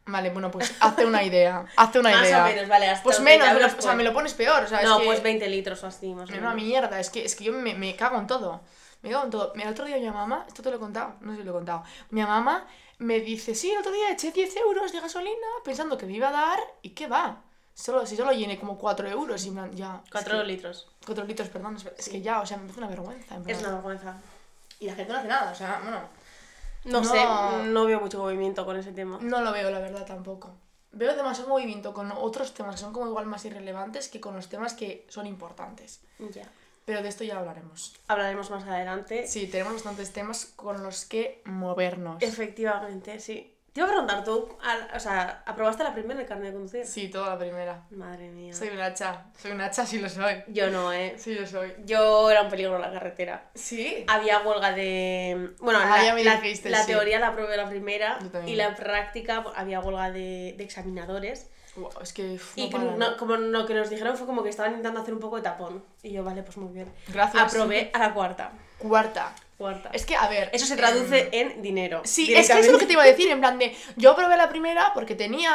Vale, 0.06 0.30
bueno, 0.30 0.50
pues 0.50 0.74
hazte 0.80 1.06
una 1.06 1.22
idea, 1.22 1.64
hazte 1.76 1.98
una 1.98 2.10
Más 2.10 2.26
idea. 2.26 2.44
o 2.44 2.48
menos, 2.48 2.68
vale, 2.68 2.88
hasta 2.90 3.02
Pues 3.04 3.20
menos, 3.20 3.46
30 3.46 3.54
me 3.54 3.60
lo- 3.60 3.66
euros, 3.66 3.78
o 3.78 3.82
sea, 3.82 3.94
me 3.94 4.04
lo 4.04 4.12
pones 4.12 4.34
peor, 4.34 4.62
o 4.64 4.66
sea, 4.66 4.82
No, 4.82 4.96
es 4.96 5.00
que... 5.00 5.06
pues 5.06 5.22
20 5.22 5.48
litros 5.48 5.82
o 5.82 5.86
así, 5.86 6.12
más 6.14 6.28
o 6.28 6.32
Es 6.32 6.38
una 6.38 6.50
menos. 6.54 6.62
mierda, 6.64 7.00
es 7.00 7.08
que, 7.10 7.24
es 7.24 7.34
que 7.36 7.44
yo 7.44 7.52
me, 7.52 7.74
me 7.74 7.96
cago 7.96 8.18
en 8.18 8.26
todo. 8.26 8.60
Me 9.00 9.10
cago 9.10 9.24
en 9.24 9.30
todo. 9.30 9.52
Mira, 9.54 9.68
el 9.68 9.72
otro 9.74 9.84
día 9.86 9.96
mi 9.96 10.10
mamá, 10.10 10.44
esto 10.48 10.62
te 10.62 10.70
lo 10.70 10.76
he 10.76 10.78
contado, 10.80 11.14
no 11.20 11.32
sé 11.32 11.38
si 11.38 11.44
lo 11.44 11.50
he 11.52 11.54
contado. 11.54 11.84
Mi 12.10 12.22
mamá 12.22 12.66
me 13.04 13.20
dice, 13.20 13.54
sí, 13.54 13.70
el 13.70 13.78
otro 13.78 13.92
día 13.92 14.10
eché 14.10 14.32
10 14.32 14.56
euros 14.56 14.92
de 14.92 15.00
gasolina 15.00 15.46
pensando 15.64 15.96
que 15.98 16.06
me 16.06 16.14
iba 16.14 16.28
a 16.28 16.32
dar 16.32 16.58
y 16.82 16.90
qué 16.90 17.06
va. 17.06 17.42
Solo, 17.74 18.06
si 18.06 18.16
solo 18.16 18.32
llené 18.32 18.58
como 18.58 18.78
4 18.78 19.08
euros 19.08 19.44
y 19.46 19.50
plan, 19.50 19.72
ya. 19.72 20.02
4 20.10 20.40
es 20.42 20.46
litros. 20.46 20.86
que, 21.00 21.06
4 21.06 21.24
litros, 21.24 21.48
perdón, 21.48 21.76
es, 21.76 21.86
es 21.98 22.08
que 22.08 22.20
ya, 22.22 22.40
o 22.40 22.46
sea, 22.46 22.56
me 22.56 22.62
parece 22.64 22.80
una 22.80 22.88
vergüenza. 22.88 23.34
en 23.34 23.42
plan. 23.42 23.56
Es 23.56 23.62
una 23.62 23.72
vergüenza. 23.74 24.16
Y 24.80 24.86
la 24.86 24.94
gente 24.94 25.12
no 25.12 25.18
hace 25.18 25.28
nada, 25.28 25.52
o 25.52 25.54
sea, 25.54 25.80
bueno. 25.82 26.00
No, 26.84 27.00
No. 27.00 27.04
sé, 27.04 27.24
no 27.70 27.84
veo 27.86 28.00
mucho 28.00 28.18
movimiento 28.18 28.64
con 28.64 28.76
ese 28.76 28.92
tema. 28.92 29.18
No 29.20 29.40
lo 29.40 29.52
veo, 29.52 29.70
la 29.70 29.78
verdad, 29.80 30.04
tampoco. 30.06 30.54
Veo 30.92 31.16
demasiado 31.16 31.48
movimiento 31.48 31.92
con 31.92 32.12
otros 32.12 32.54
temas 32.54 32.76
que 32.76 32.80
son 32.82 32.92
como 32.92 33.06
igual 33.08 33.26
más 33.26 33.44
irrelevantes 33.44 34.08
que 34.08 34.20
con 34.20 34.36
los 34.36 34.48
temas 34.48 34.74
que 34.74 35.06
son 35.08 35.26
importantes. 35.26 36.00
Ya. 36.18 36.48
Pero 36.84 37.02
de 37.02 37.08
esto 37.08 37.24
ya 37.24 37.38
hablaremos. 37.38 37.94
Hablaremos 38.08 38.50
más 38.50 38.64
adelante. 38.64 39.26
Sí, 39.26 39.46
tenemos 39.46 39.74
bastantes 39.74 40.12
temas 40.12 40.44
con 40.56 40.82
los 40.82 41.04
que 41.06 41.40
movernos. 41.46 42.22
Efectivamente, 42.22 43.18
sí. 43.20 43.50
Te 43.72 43.80
iba 43.80 43.88
a 43.88 43.90
preguntar, 43.90 44.22
¿tú, 44.22 44.56
al- 44.62 44.88
o 44.94 45.00
sea, 45.00 45.42
aprobaste 45.46 45.82
la 45.82 45.92
primera 45.92 46.20
de 46.20 46.26
carne 46.26 46.46
de 46.46 46.52
conducir? 46.52 46.86
Sí, 46.86 47.08
toda 47.08 47.30
la 47.30 47.38
primera. 47.38 47.82
Madre 47.90 48.28
mía. 48.30 48.52
Soy 48.54 48.68
un 48.68 48.78
hacha. 48.80 49.24
Soy 49.36 49.50
un 49.50 49.60
hacha, 49.62 49.84
sí 49.84 49.98
lo 49.98 50.08
soy. 50.08 50.44
Yo 50.46 50.70
no, 50.70 50.92
¿eh? 50.92 51.14
Sí 51.18 51.34
lo 51.34 51.44
soy. 51.44 51.72
Yo 51.84 52.30
era 52.30 52.42
un 52.42 52.50
peligro 52.50 52.76
en 52.76 52.82
la 52.82 52.92
carretera. 52.92 53.50
¿Sí? 53.54 54.04
Había 54.06 54.40
huelga 54.42 54.70
de... 54.72 55.54
Bueno, 55.58 55.80
Ah, 55.82 56.00
la, 56.04 56.14
la- 56.22 56.36
dijiste, 56.36 56.70
la 56.70 56.82
sí. 56.82 56.92
teoría 56.92 57.18
la 57.18 57.32
probé 57.34 57.56
la 57.56 57.68
primera 57.68 58.18
Yo 58.32 58.42
y 58.46 58.54
la 58.54 58.76
práctica 58.76 59.42
había 59.56 59.80
huelga 59.80 60.12
de, 60.12 60.54
de 60.56 60.62
examinadores. 60.62 61.48
Es 62.02 62.12
que... 62.12 62.38
y 62.56 62.70
que 62.70 62.78
no- 62.78 63.16
como 63.16 63.36
lo 63.36 63.66
que 63.66 63.74
nos 63.74 63.90
dijeron 63.90 64.16
fue 64.16 64.26
como 64.26 64.42
que 64.42 64.48
estaban 64.50 64.72
intentando 64.72 65.00
hacer 65.00 65.14
un 65.14 65.20
poco 65.20 65.36
de 65.36 65.42
tapón. 65.42 65.82
Y 66.02 66.12
yo, 66.12 66.22
vale, 66.24 66.42
pues 66.42 66.56
muy 66.56 66.72
bien. 66.72 66.92
Gracias. 67.08 67.42
Aprobé 67.54 67.90
a 67.92 67.98
la 67.98 68.14
cuarta. 68.14 68.52
Cuarta. 68.78 69.34
Cuarta. 69.58 69.90
Es 69.92 70.04
que, 70.04 70.16
a 70.16 70.28
ver... 70.28 70.50
Eso 70.52 70.66
se 70.66 70.76
traduce 70.76 71.28
em, 71.32 71.50
en 71.52 71.62
dinero. 71.62 72.02
Sí, 72.04 72.34
es 72.34 72.46
que 72.48 72.52
eso 72.58 72.66
es 72.66 72.72
lo 72.72 72.78
que 72.78 72.86
te 72.86 72.92
iba 72.94 73.02
a 73.02 73.06
decir, 73.06 73.28
en 73.30 73.40
plan 73.40 73.58
de... 73.58 73.76
Yo 73.96 74.14
probé 74.16 74.36
la 74.36 74.48
primera 74.48 74.92
porque 74.94 75.14
tenía 75.14 75.54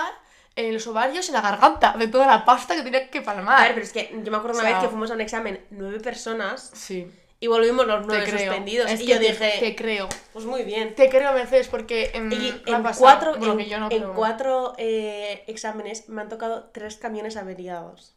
eh, 0.55 0.71
los 0.71 0.87
ovarios 0.87 1.27
en 1.29 1.33
la 1.35 1.41
garganta 1.41 1.95
de 1.97 2.07
toda 2.07 2.25
la 2.25 2.43
pasta 2.45 2.75
que 2.75 2.81
tenía 2.81 3.09
que 3.09 3.19
A 3.19 3.23
palmar. 3.23 3.61
ver, 3.63 3.73
pero 3.73 3.85
es 3.85 3.91
que 3.93 4.09
yo 4.23 4.31
me 4.31 4.37
acuerdo 4.37 4.57
O 4.57 4.61
una 4.61 4.69
sea- 4.69 4.77
vez 4.77 4.83
que 4.83 4.89
fuimos 4.89 5.11
a 5.11 5.13
un 5.15 5.21
examen 5.21 5.65
nueve 5.71 5.99
personas 5.99 6.71
Sí, 6.73 7.09
y 7.39 7.47
volvimos 7.47 7.87
los 7.87 8.01
te 8.01 8.07
nueve 8.07 8.23
creo. 8.25 8.37
suspendidos. 8.39 8.91
Es 8.91 8.99
y 9.01 9.05
que 9.05 9.11
yo 9.13 9.19
te- 9.19 9.27
dije, 9.31 9.57
Te 9.59 9.75
creo. 9.75 10.09
pues 10.33 10.45
muy 10.45 10.63
bien. 10.63 10.93
Te 10.95 11.09
creo, 11.09 11.33
Mercedes, 11.33 11.67
porque 11.69 12.11
en, 12.13 12.31
Y 12.31 12.37
me 12.65 12.73
ha 12.73 12.77
en 12.77 12.83
pasado- 12.83 12.99
cuatro, 12.99 13.35
en, 13.35 13.57
que 13.57 13.69
yo 13.69 13.79
no, 13.79 13.87
en 13.91 14.13
cuatro 14.13 14.73
eh, 14.77 15.43
exámenes 15.47 16.09
me 16.09 16.21
han 16.21 16.29
tocado 16.29 16.69
tres 16.73 16.97
camiones 16.97 17.37
averiados. 17.37 18.15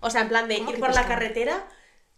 O 0.00 0.10
sea, 0.10 0.22
en 0.22 0.28
plan 0.28 0.48
de 0.48 0.58
¿Cómo 0.58 0.70
ir 0.70 0.78
por 0.80 0.94
la 0.94 1.06
carretera, 1.06 1.66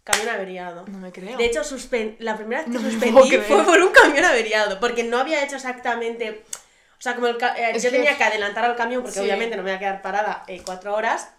camión 0.03 0.29
averiado. 0.29 0.85
No 0.87 0.97
me 0.97 1.11
creo. 1.11 1.37
De 1.37 1.45
hecho, 1.45 1.61
suspen- 1.61 2.15
la 2.19 2.35
primera 2.35 2.63
vez 2.63 2.71
que 2.71 2.79
No 2.83 2.89
suspendí 2.91 3.37
fue 3.37 3.63
por 3.63 3.79
un 3.81 3.91
camión 3.91 4.25
averiado, 4.25 4.79
porque 4.79 5.03
no 5.03 5.19
había 5.19 5.43
hecho 5.43 5.55
exactamente... 5.57 6.43
O 6.97 7.01
sea, 7.03 7.15
como 7.15 7.25
el 7.27 7.35
eh, 7.35 7.73
yo 7.75 7.81
que- 7.89 7.97
tenía 7.97 8.15
que 8.17 8.23
adelantar 8.23 8.63
al 8.65 8.75
camión, 8.75 9.01
porque 9.01 9.15
Sí. 9.19 9.25
obviamente 9.25 9.55
no 9.57 9.63
me 9.63 9.69
voy 9.71 9.75
a 9.75 9.79
quedar 9.79 10.01
parada 10.03 10.43
eh, 10.47 10.61
cuatro 10.65 10.93
horas. 10.95 11.29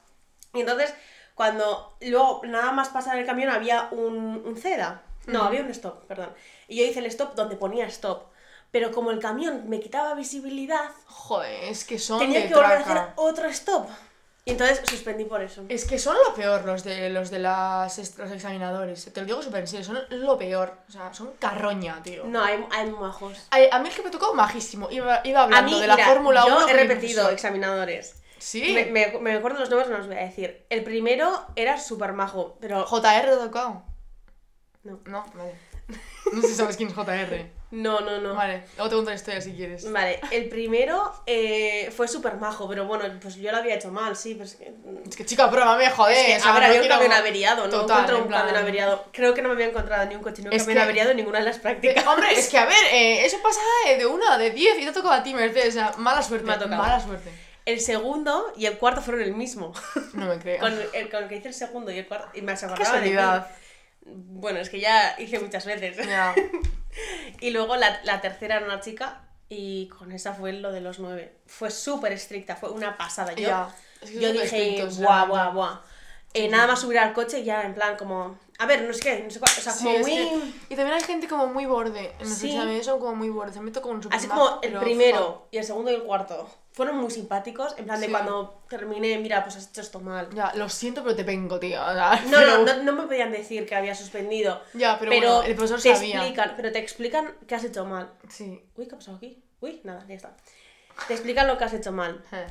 Y 0.54 0.60
entonces, 0.60 0.92
cuando 1.34 1.96
luego 2.00 2.42
nada 2.44 2.72
más 2.72 2.88
pasar 2.90 3.18
el 3.18 3.26
camión 3.26 3.50
había 3.50 3.88
un, 3.90 4.42
un 4.44 4.56
CEDA. 4.56 5.02
No, 5.26 5.44
había 5.44 5.60
un 5.60 5.70
stop, 5.70 6.04
perdón. 6.06 6.30
Y 6.68 6.78
yo 6.78 6.84
hice 6.84 6.98
el 6.98 7.06
stop 7.06 7.34
donde 7.34 7.56
ponía 7.56 7.86
stop. 7.86 8.24
Pero 8.70 8.90
como 8.90 9.10
el 9.10 9.18
camión 9.20 9.68
me 9.68 9.80
quitaba 9.80 10.14
visibilidad, 10.14 10.90
Joder, 11.06 11.64
es 11.64 11.84
que 11.84 11.98
son 11.98 12.18
tenía 12.20 12.40
de 12.40 12.48
que 12.48 12.54
volver 12.54 12.72
a 12.72 12.84
traca. 12.84 13.00
hacer 13.02 13.12
otro 13.16 13.46
stop. 13.48 13.86
Y 14.44 14.50
entonces 14.52 14.80
suspendí 14.84 15.24
por 15.24 15.40
eso. 15.40 15.62
Es 15.68 15.84
que 15.84 16.00
son 16.00 16.16
lo 16.26 16.34
peor 16.34 16.64
los 16.64 16.82
de 16.82 17.10
los 17.10 17.30
de 17.30 17.38
las 17.38 17.96
los 18.18 18.32
examinadores. 18.32 19.12
Te 19.12 19.20
lo 19.20 19.26
digo 19.26 19.40
súper 19.42 19.60
en 19.60 19.66
serio, 19.68 19.84
son 19.86 20.00
lo 20.10 20.36
peor. 20.36 20.78
O 20.88 20.90
sea, 20.90 21.14
son 21.14 21.30
carroña, 21.38 22.02
tío. 22.02 22.24
No, 22.24 22.42
hay, 22.42 22.64
hay 22.72 22.90
majos. 22.90 23.46
A, 23.52 23.76
a 23.76 23.78
mí 23.78 23.88
el 23.88 23.94
que 23.94 24.02
me 24.02 24.10
tocó, 24.10 24.34
majísimo. 24.34 24.90
Iba, 24.90 25.20
iba 25.22 25.40
A 25.40 25.44
hablando 25.44 25.70
mí, 25.70 25.80
de 25.80 25.86
la 25.86 25.94
mira, 25.94 26.08
Fórmula 26.08 26.44
1. 26.46 26.60
yo 26.60 26.68
he 26.68 26.72
repetido 26.72 27.28
examinadores. 27.30 28.14
Sí. 28.42 28.72
Me, 28.74 28.86
me, 28.86 29.18
me 29.20 29.34
acuerdo 29.34 29.60
los 29.60 29.70
nombres, 29.70 29.88
no 29.88 29.98
los 29.98 30.08
voy 30.08 30.16
a 30.16 30.20
decir. 30.22 30.66
El 30.68 30.82
primero 30.82 31.46
era 31.54 31.78
súper 31.78 32.12
majo, 32.12 32.58
pero... 32.60 32.84
JR 32.84 33.36
tocado. 33.38 33.84
No. 34.82 34.98
No, 35.06 35.24
vale. 35.34 35.54
No 36.32 36.40
sé 36.40 36.48
si 36.48 36.54
sabes 36.54 36.76
quién 36.78 36.88
es 36.88 36.94
JR. 36.94 37.46
No, 37.72 38.00
no, 38.00 38.18
no. 38.18 38.34
Vale, 38.34 38.62
luego 38.76 38.88
te 38.88 38.94
cuento 38.94 39.10
la 39.10 39.16
historia 39.16 39.40
si 39.40 39.52
quieres. 39.52 39.90
Vale, 39.90 40.18
el 40.30 40.48
primero 40.48 41.12
eh, 41.26 41.92
fue 41.94 42.08
súper 42.08 42.36
majo, 42.36 42.66
pero 42.68 42.86
bueno, 42.86 43.04
pues 43.20 43.34
yo 43.36 43.50
lo 43.50 43.58
había 43.58 43.74
hecho 43.74 43.90
mal, 43.90 44.16
sí, 44.16 44.34
pues 44.34 44.54
que... 44.54 44.72
Es 45.08 45.16
que 45.16 45.26
chica, 45.26 45.50
pruébame, 45.50 45.90
joder. 45.90 46.16
Es 46.16 46.26
que, 46.26 46.36
o 46.36 46.40
sea, 46.40 46.50
a 46.50 46.54
ver, 46.54 46.62
no 46.62 46.68
había 46.68 46.82
un 46.82 46.88
camión 46.88 47.12
averiado, 47.12 47.64
no 47.64 47.70
Total, 47.70 47.90
encuentro 47.90 48.16
en 48.16 48.22
un 48.22 48.28
plan- 48.28 48.40
camión 48.46 48.62
averiado. 48.62 49.04
Creo 49.12 49.34
que 49.34 49.42
no 49.42 49.48
me 49.48 49.54
había 49.54 49.66
encontrado 49.66 50.06
ni 50.06 50.14
un 50.14 50.22
coche 50.22 50.42
ni 50.42 50.48
un 50.48 50.54
Es 50.54 50.62
camión 50.62 50.76
que- 50.78 50.82
averiado 50.84 51.10
en 51.10 51.16
ninguna 51.18 51.38
de 51.40 51.44
las 51.44 51.56
Eh, 51.56 51.60
prácticas. 51.60 52.06
Hombre, 52.06 52.28
es 52.32 52.48
que 52.48 52.58
a 52.58 52.64
ver, 52.66 52.84
eh, 52.92 53.24
eso 53.26 53.36
pasa 53.42 53.60
eh, 53.88 53.98
de 53.98 54.06
una, 54.06 54.38
de 54.38 54.50
diez, 54.52 54.78
y 54.78 54.82
te 54.84 54.88
ha 54.88 54.92
tocado 54.92 55.14
a 55.14 55.22
ti, 55.22 55.34
Mercedes. 55.34 55.70
O 55.70 55.72
sea, 55.72 55.92
mala 55.98 56.22
suerte. 56.22 56.46
Me 56.46 56.52
ha 56.52 56.58
tocado. 56.58 56.80
Mala 56.82 57.00
suerte. 57.00 57.30
El 57.64 57.80
segundo 57.80 58.52
y 58.56 58.66
el 58.66 58.78
cuarto 58.78 59.02
fueron 59.02 59.22
el 59.22 59.34
mismo. 59.34 59.72
No 60.14 60.26
me 60.26 60.38
creo. 60.38 60.60
con, 60.60 60.72
el, 60.72 61.10
con 61.10 61.22
el 61.22 61.28
que 61.28 61.36
hice 61.36 61.48
el 61.48 61.54
segundo 61.54 61.90
y 61.90 61.98
el 61.98 62.06
cuarto... 62.06 62.28
Y 62.34 62.42
me 62.42 62.52
acordaba 62.52 63.00
de 63.00 63.10
ti. 63.10 63.16
Bueno, 64.04 64.58
es 64.58 64.68
que 64.68 64.80
ya 64.80 65.16
hice 65.18 65.38
muchas 65.38 65.64
veces. 65.66 65.96
Y 67.40 67.50
luego 67.50 67.76
la, 67.76 68.00
la 68.04 68.20
tercera 68.20 68.58
era 68.58 68.66
una 68.66 68.80
chica 68.80 69.22
Y 69.48 69.88
con 69.88 70.12
esa 70.12 70.34
fue 70.34 70.52
lo 70.52 70.72
de 70.72 70.82
los 70.82 70.98
nueve. 70.98 71.38
Fue 71.46 71.70
súper 71.70 72.12
estricta, 72.12 72.54
fue 72.54 72.70
una 72.70 72.98
pasada. 72.98 73.32
Yo. 73.32 73.68
Es 74.02 74.10
que 74.10 74.20
yo 74.20 74.32
dije, 74.32 74.84
guau, 74.98 75.28
guau, 75.28 75.52
guau. 75.54 75.78
Nada 76.50 76.66
más 76.66 76.80
subir 76.80 76.98
al 76.98 77.12
coche 77.12 77.44
ya 77.44 77.62
en 77.62 77.74
plan 77.74 77.96
como, 77.96 78.38
a 78.62 78.66
ver, 78.66 78.82
no 78.82 78.92
sé 78.94 79.00
qué, 79.00 79.20
no 79.24 79.30
sé 79.30 79.38
cuál, 79.40 79.52
o 79.56 79.60
sea, 79.60 79.72
Sí, 79.72 79.84
como 79.84 79.96
es 79.96 80.02
muy... 80.06 80.12
que- 80.16 80.52
Y 80.74 80.76
también 80.76 80.92
hay 80.96 81.02
gente 81.02 81.28
como 81.28 81.46
muy 81.48 81.66
borde. 81.66 82.12
En 82.18 82.28
los 82.28 82.38
Sí. 82.38 82.50
exámenes 82.50 82.86
son 82.86 83.00
como 83.00 83.14
muy 83.14 83.28
borde. 83.28 83.52
Se 83.52 83.60
me 83.60 83.72
como 83.72 83.94
un 83.94 84.02
super 84.02 84.16
Así 84.18 84.26
como 84.28 84.60
el 84.62 84.70
pero, 84.70 84.80
primero 84.80 85.48
y 85.50 85.58
el 85.58 85.64
segundo 85.64 85.90
y 85.90 85.94
el 85.94 86.02
cuarto 86.04 86.48
fueron 86.72 86.96
muy 86.96 87.10
simpáticos, 87.10 87.74
en 87.76 87.84
plan 87.84 88.00
de 88.00 88.06
Sí. 88.06 88.12
cuando 88.12 88.62
terminé, 88.68 89.18
mira, 89.18 89.42
pues 89.44 89.56
has 89.56 89.68
hecho 89.68 89.80
esto 89.82 90.00
mal. 90.00 90.30
Ya, 90.34 90.52
lo 90.54 90.68
siento, 90.70 91.02
pero 91.02 91.14
te 91.14 91.22
vengo, 91.22 91.58
tío. 91.60 91.78
No, 91.80 92.10
pero- 92.38 92.58
no, 92.58 92.64
no, 92.76 92.82
no 92.82 92.92
me 92.92 93.02
podían 93.06 93.30
decir 93.30 93.66
que 93.66 93.74
había 93.74 93.94
suspendido. 93.94 94.62
Ya, 94.72 94.98
pero, 94.98 95.10
bueno, 95.12 95.42
el 95.42 95.54
profesor 95.54 95.82
te 95.82 95.94
sabía. 95.94 96.16
explican, 96.16 96.54
pero 96.56 96.72
te 96.72 96.78
explican 96.78 97.34
que 97.46 97.54
has 97.54 97.64
hecho 97.64 97.84
mal. 97.84 98.10
Sí. 98.30 98.62
Uy, 98.76 98.86
¿qué 98.86 98.94
ha 98.94 98.98
pasado 98.98 99.18
aquí? 99.18 99.42
Uy, 99.60 99.80
nada, 99.84 100.04
ya 100.08 100.14
está. 100.14 100.34
Te 101.08 101.14
explican 101.14 101.46
lo 101.46 101.58
que 101.58 101.64
has 101.64 101.74
hecho 101.74 101.92
mal. 101.92 102.24
Eh. 102.32 102.46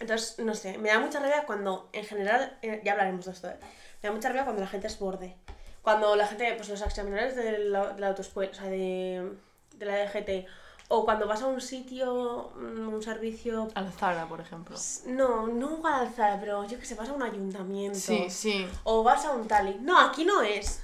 Entonces, 0.00 0.38
no 0.38 0.54
sé, 0.54 0.78
me 0.78 0.90
da 0.90 1.00
mucha 1.00 1.18
rabia 1.18 1.44
cuando, 1.44 1.88
en 1.92 2.04
general, 2.04 2.56
eh, 2.62 2.80
ya 2.84 2.92
hablaremos 2.92 3.24
de 3.26 3.32
esto, 3.32 3.48
¿eh? 3.48 3.56
Me 4.02 4.08
da 4.08 4.14
mucha 4.14 4.28
rabia 4.28 4.44
cuando 4.44 4.62
la 4.62 4.68
gente 4.68 4.86
es 4.86 4.98
borde. 4.98 5.36
Cuando 5.82 6.14
la 6.16 6.26
gente, 6.26 6.54
pues 6.56 6.68
los 6.68 6.80
examinadores 6.82 7.34
de 7.36 7.58
la, 7.58 7.92
de 7.94 8.00
la 8.00 8.08
autoescuela, 8.08 8.50
o 8.52 8.54
sea, 8.54 8.66
de, 8.66 9.32
de 9.76 9.86
la 9.86 9.96
DGT, 10.04 10.46
o 10.88 11.04
cuando 11.04 11.26
vas 11.26 11.42
a 11.42 11.46
un 11.46 11.60
sitio, 11.60 12.50
mm, 12.56 12.88
un 12.94 13.02
servicio... 13.02 13.68
Al 13.74 13.92
Zara, 13.92 14.26
por 14.26 14.40
ejemplo. 14.40 14.76
No, 15.06 15.46
no 15.46 15.86
a 15.86 16.00
alzar, 16.00 16.38
pero 16.40 16.64
yo 16.64 16.78
que 16.78 16.86
sé, 16.86 16.94
vas 16.94 17.08
a 17.08 17.12
un 17.12 17.22
ayuntamiento. 17.22 17.98
Sí, 17.98 18.26
sí. 18.30 18.66
O 18.84 19.02
vas 19.02 19.24
a 19.26 19.32
un 19.32 19.46
tali. 19.46 19.76
No, 19.80 19.98
aquí 20.00 20.24
no 20.24 20.42
es. 20.42 20.82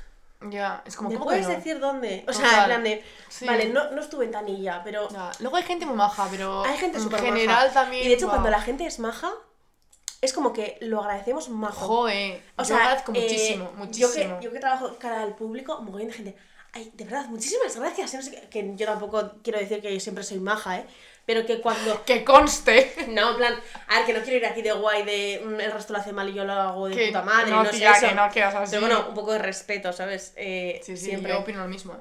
Ya, 0.51 0.83
es 0.85 0.95
como 0.97 1.09
¿Me 1.09 1.15
¿cómo 1.15 1.27
que 1.27 1.37
puedes 1.37 1.49
no? 1.49 1.55
decir 1.55 1.81
dónde? 1.81 2.23
O 2.29 2.33
sea, 2.35 2.45
Total. 2.45 2.61
en 2.61 2.67
plan 2.67 2.85
de. 2.85 3.05
Sí. 3.29 3.47
Vale, 3.47 3.71
no, 3.71 3.91
no 3.93 4.01
estuve 4.03 4.27
en 4.27 4.31
Tanilla, 4.31 4.83
pero. 4.85 5.09
Ya. 5.09 5.31
Luego 5.41 5.57
hay 5.57 5.63
gente 5.63 5.87
muy 5.87 5.97
maja, 5.97 6.29
pero 6.31 6.63
Hay 6.65 6.77
gente 6.77 6.99
en 6.99 7.03
súper 7.03 7.21
general 7.23 7.69
maja. 7.69 7.73
también. 7.81 8.05
Y 8.05 8.09
de 8.09 8.15
hecho, 8.15 8.27
guau. 8.27 8.37
cuando 8.37 8.51
la 8.51 8.61
gente 8.61 8.85
es 8.85 8.99
maja, 8.99 9.33
es 10.25 10.33
como 10.33 10.53
que 10.53 10.79
lo 10.81 11.01
agradecemos 11.01 11.49
majo. 11.49 12.01
O 12.03 12.09
yo 12.09 12.65
sea, 12.65 12.77
agradezco 12.79 13.13
eh, 13.15 13.21
muchísimo, 13.23 13.73
muchísimo. 13.77 14.09
Yo 14.35 14.39
que, 14.39 14.45
yo 14.45 14.53
que 14.53 14.59
trabajo 14.59 14.97
cara 14.99 15.23
al 15.23 15.35
público, 15.35 15.77
un 15.79 15.85
montón 15.87 16.07
de 16.07 16.13
gente. 16.13 16.37
Ay, 16.73 16.91
de 16.95 17.05
verdad, 17.05 17.27
muchísimas 17.27 17.77
gracias. 17.77 18.15
eh, 18.15 18.17
no 18.17 18.23
sé 18.23 18.31
qué- 18.33 18.49
que 18.49 18.73
yo 18.77 18.87
tampoco 18.87 19.33
quiero 19.45 19.59
decir 19.61 19.81
que 19.81 19.93
yo 19.95 20.01
siempre 20.01 20.25
soy 20.25 20.41
maja, 20.41 20.79
¿eh? 20.79 20.87
Pero 21.27 21.47
que 21.47 21.61
cuando. 21.61 22.03
Que 22.05 22.25
conste. 22.25 22.93
No, 23.09 23.31
en 23.31 23.37
plan, 23.37 23.55
a 23.89 23.97
ver, 23.99 24.07
que 24.07 24.13
no 24.13 24.21
quiero 24.23 24.39
ir 24.39 24.47
aquí 24.47 24.61
de 24.61 24.73
guay 24.73 25.05
de 25.05 25.43
mm, 25.45 25.61
el 25.61 25.71
resto 25.73 25.93
lo 25.93 26.01
hace 26.01 26.13
mal 26.13 26.29
y 26.29 26.35
yo 26.35 26.45
lo 26.45 26.53
hago 26.53 26.89
de 26.89 26.97
Que 26.97 27.07
puta 27.07 27.23
madre. 27.23 27.51
no, 27.51 27.63
No, 27.63 27.71
tía, 27.71 27.95
sé 27.95 28.07
eso. 28.07 28.09
que 28.09 28.15
no, 28.15 28.23
así. 28.25 28.71
Pero 28.77 28.81
bueno, 28.87 29.07
un 29.09 29.15
poco 29.15 29.33
de 29.33 29.39
respeto, 29.39 29.93
¿sabes? 29.93 30.33
Eh, 30.37 30.81
Sí, 30.85 30.97
sí, 30.97 31.05
siempre. 31.07 31.33
yo 31.33 31.41
opino 31.41 31.61
lo 31.63 31.69
mismo. 31.69 31.95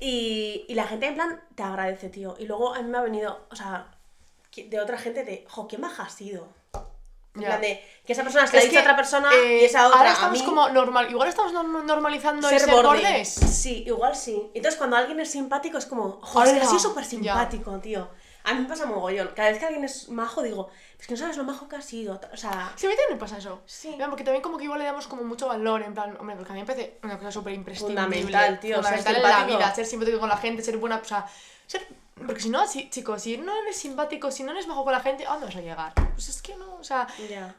Y, 0.00 0.64
y 0.68 0.74
la 0.74 0.84
gente 0.86 1.06
en 1.06 1.14
plan 1.14 1.40
te 1.54 1.62
agradece, 1.62 2.08
tío. 2.08 2.36
Y 2.38 2.46
luego 2.46 2.74
a 2.74 2.82
mí 2.82 2.88
me 2.90 2.98
ha 2.98 3.02
venido, 3.02 3.46
o 3.50 3.56
sea, 3.56 3.86
de 4.56 4.80
otra 4.80 4.98
gente 4.98 5.24
de, 5.24 5.44
jo, 5.48 5.68
qué 5.68 5.78
maja 5.78 6.04
has 6.04 6.14
sido. 6.14 6.48
Plan 7.34 7.60
de, 7.60 7.84
que 8.06 8.12
esa 8.12 8.22
persona 8.22 8.46
se 8.46 8.56
la 8.56 8.62
ha 8.62 8.64
dicho 8.64 8.78
a 8.78 8.82
otra 8.82 8.94
persona 8.96 9.28
eh, 9.34 9.58
y 9.62 9.64
esa 9.64 9.88
otra 9.88 9.98
Ahora 9.98 10.10
a 10.10 10.14
estamos 10.14 10.38
mí. 10.38 10.44
como 10.44 10.68
normal. 10.68 11.10
Igual 11.10 11.28
estamos 11.28 11.52
norm- 11.52 11.82
normalizando 11.84 12.46
ser 12.48 12.58
el 12.60 12.64
ser 12.64 12.70
borde. 12.74 12.88
bordes. 13.02 13.28
Sí, 13.28 13.82
igual 13.86 14.14
sí. 14.14 14.50
Entonces 14.54 14.78
cuando 14.78 14.96
alguien 14.96 15.18
es 15.18 15.30
simpático 15.32 15.76
es 15.78 15.86
como, 15.86 16.20
joder, 16.22 16.54
es 16.56 16.62
que 16.62 16.68
¡Hala! 16.68 16.78
súper 16.78 17.04
simpático, 17.04 17.76
tío. 17.80 18.08
A 18.44 18.52
mí 18.54 18.60
me 18.60 18.68
pasa 18.68 18.86
mogollón. 18.86 19.30
Cada 19.34 19.48
vez 19.48 19.58
que 19.58 19.64
alguien 19.64 19.84
es 19.84 20.10
majo 20.10 20.42
digo, 20.42 20.68
es 21.00 21.06
que 21.08 21.14
no 21.14 21.18
sabes 21.18 21.36
lo 21.36 21.44
majo 21.44 21.66
que 21.66 21.76
ha 21.76 21.82
sido. 21.82 22.20
O 22.32 22.36
sea, 22.36 22.72
Sí, 22.76 22.86
a 22.86 22.90
mí 22.90 22.94
también 22.94 23.14
me 23.14 23.16
pasa 23.16 23.38
eso. 23.38 23.62
Sí. 23.66 23.96
Porque 24.08 24.22
también 24.22 24.42
como 24.42 24.56
que 24.58 24.64
igual 24.64 24.78
le 24.78 24.84
damos 24.84 25.08
como 25.08 25.24
mucho 25.24 25.48
valor, 25.48 25.82
en 25.82 25.94
plan, 25.94 26.16
hombre, 26.20 26.36
porque 26.36 26.52
a 26.52 26.54
mí 26.54 26.60
me 26.60 26.66
parece 26.66 26.98
una 27.02 27.18
cosa 27.18 27.32
súper 27.32 27.54
imprescindible. 27.54 28.02
Fundamental, 28.04 28.60
tío, 28.60 28.76
Fundamental 28.76 29.16
en 29.16 29.22
la 29.22 29.44
vida, 29.44 29.74
ser 29.74 29.86
simpático 29.86 30.20
con 30.20 30.28
la 30.28 30.36
gente, 30.36 30.62
ser 30.62 30.76
buena, 30.76 30.98
o 30.98 31.04
sea, 31.04 31.26
ser... 31.66 31.84
Porque 32.14 32.40
si 32.40 32.48
no, 32.48 32.66
si, 32.66 32.88
chicos, 32.90 33.22
si 33.22 33.36
no 33.38 33.52
eres 33.62 33.76
simpático, 33.76 34.30
si 34.30 34.44
no 34.44 34.52
eres 34.52 34.66
bajo 34.66 34.84
con 34.84 34.92
la 34.92 35.00
gente, 35.00 35.26
¿a 35.26 35.30
dónde 35.30 35.46
vas 35.46 35.56
a 35.56 35.60
llegar? 35.60 35.92
Pues 36.12 36.28
es 36.28 36.40
que 36.40 36.54
no, 36.56 36.76
o 36.76 36.84
sea, 36.84 37.08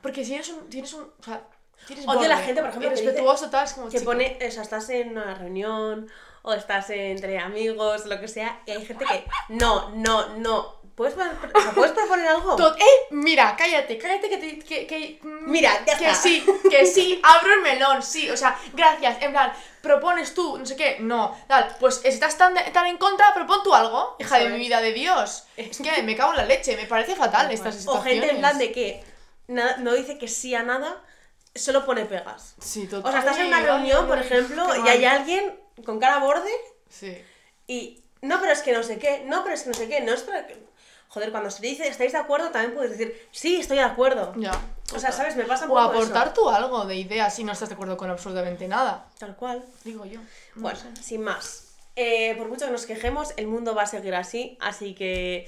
porque 0.02 0.24
si 0.24 0.36
eres 0.36 0.50
un, 0.50 0.70
tienes 0.70 0.94
un, 0.94 1.04
o 1.04 1.24
sea, 1.24 1.44
tienes 1.86 2.08
Odio 2.08 2.28
la 2.28 2.36
borde, 2.36 2.46
gente, 2.46 2.62
por 2.62 2.70
ejemplo, 2.70 2.92
irrespetuoso, 2.92 3.50
tal, 3.50 3.66
es 3.66 3.74
como, 3.74 3.90
chico, 3.90 4.06
pone, 4.06 4.38
o 4.48 4.52
sea, 4.52 4.62
estás 4.62 4.90
en 4.90 5.12
una 5.12 5.36
reunión 5.36 6.10
o 6.42 6.54
estás 6.54 6.90
entre 6.92 7.38
amigos, 7.40 8.06
lo 8.06 8.20
que 8.20 8.28
sea, 8.28 8.62
y 8.66 8.72
hay 8.72 8.86
gente 8.86 9.06
que, 9.06 9.26
no, 9.50 9.90
no, 9.90 10.38
no. 10.38 10.85
¿Puedes, 10.96 11.14
o 11.16 11.18
sea, 11.18 11.72
¿puedes 11.76 11.92
proponer 11.92 12.28
algo? 12.28 12.58
¡Eh! 12.78 12.84
Mira, 13.12 13.54
cállate, 13.58 13.98
cállate 13.98 14.30
que 14.30 14.38
te. 14.38 14.60
Que, 14.60 14.88
que, 14.88 15.20
mm, 15.22 15.52
Mira, 15.52 15.72
ya 15.86 15.98
Que 15.98 16.06
está. 16.06 16.16
sí, 16.16 16.46
que 16.70 16.86
sí, 16.86 17.20
abro 17.22 17.54
el 17.54 17.62
melón, 17.64 18.02
sí, 18.02 18.30
o 18.30 18.38
sea, 18.38 18.58
gracias, 18.74 19.22
en 19.22 19.32
plan, 19.32 19.52
propones 19.82 20.34
tú, 20.34 20.58
no 20.58 20.66
sé 20.66 20.78
qué, 20.78 20.98
no, 21.02 21.38
tal, 21.48 21.76
pues 21.82 22.00
estás 22.06 22.38
tan, 22.38 22.54
tan 22.72 22.88
en 22.88 22.98
contra, 22.98 23.34
propon 23.34 23.62
tú 23.62 23.76
algo, 23.76 24.16
hija 24.20 24.38
de 24.40 24.48
mi 24.50 24.58
vida 24.58 24.80
de 24.80 24.94
Dios. 24.94 25.44
Es 25.58 25.78
que 25.80 26.02
me 26.04 26.16
cago 26.16 26.32
en 26.32 26.38
la 26.38 26.46
leche, 26.46 26.78
me 26.78 26.86
parece 26.86 27.14
fatal 27.16 27.52
estas 27.52 27.76
O 27.76 27.80
situaciones. 27.80 28.14
gente 28.22 28.30
en 28.32 28.40
plan 28.40 28.58
de 28.58 28.72
que 28.72 29.04
nada- 29.48 29.76
no 29.78 29.94
dice 29.94 30.18
que 30.18 30.30
sí 30.30 30.56
a 30.56 30.64
nada, 30.64 31.04
solo 31.54 31.86
pone 31.86 32.06
pegas. 32.06 32.56
Sí, 32.62 32.88
O 33.04 33.12
sea, 33.12 33.20
estás 33.20 33.38
en 33.40 33.48
una 33.48 33.60
reunión, 33.60 34.08
por 34.08 34.18
ejemplo, 34.18 34.66
y 34.86 34.88
hay 34.88 35.04
alguien 35.04 35.60
con 35.86 36.00
cara 36.00 36.20
borde 36.20 36.52
Sí. 36.90 37.22
y, 37.68 38.02
no, 38.22 38.40
pero 38.40 38.52
es 38.52 38.62
que 38.62 38.74
no 38.74 38.84
sé 38.84 38.98
qué, 39.00 39.24
no, 39.26 39.44
pero 39.44 39.56
es 39.56 39.64
que 39.64 39.70
no 39.70 39.76
sé 39.76 39.88
qué, 39.88 40.02
no 40.02 40.14
es 40.14 40.22
para 40.24 40.48
que... 40.48 40.64
Joder, 41.08 41.32
cuando 41.32 41.50
se 41.50 41.62
dice, 41.62 41.88
¿estáis 41.88 42.12
de 42.12 42.18
acuerdo? 42.18 42.50
También 42.50 42.74
puedes 42.74 42.92
decir, 42.92 43.28
sí, 43.32 43.58
estoy 43.62 43.78
de 43.78 43.84
acuerdo. 43.84 44.34
Ya. 44.38 44.52
O 44.94 45.00
sea, 45.00 45.12
¿sabes? 45.14 45.36
Me 45.38 45.44
pasa 45.46 45.66
un 45.66 45.72
O 45.72 45.76
poco 45.76 45.86
aportar 45.92 46.28
eso. 46.28 46.34
tú 46.34 46.50
algo 46.50 46.84
de 46.86 46.96
ideas 46.96 47.34
si 47.34 47.44
no 47.46 47.54
estás 47.54 47.70
de 47.70 47.76
acuerdo 47.76 47.96
con 47.96 48.10
absolutamente 48.10 48.68
nada, 48.68 49.08
Tal 49.18 49.36
cual. 49.38 49.64
digo 49.86 50.04
yo. 50.06 50.20
No 50.56 50.64
Bueno, 50.64 50.78
sé. 50.80 51.04
sin 51.04 51.22
más. 51.22 51.68
Eh, 51.96 52.36
por 52.38 52.50
mucho 52.50 52.66
que 52.66 52.72
nos 52.72 52.86
quejemos, 52.86 53.34
el 53.38 53.48
mundo 53.48 53.74
va 53.74 53.84
a 53.84 53.88
seguir 53.88 54.14
así, 54.16 54.58
así 54.60 54.94
que 54.94 55.48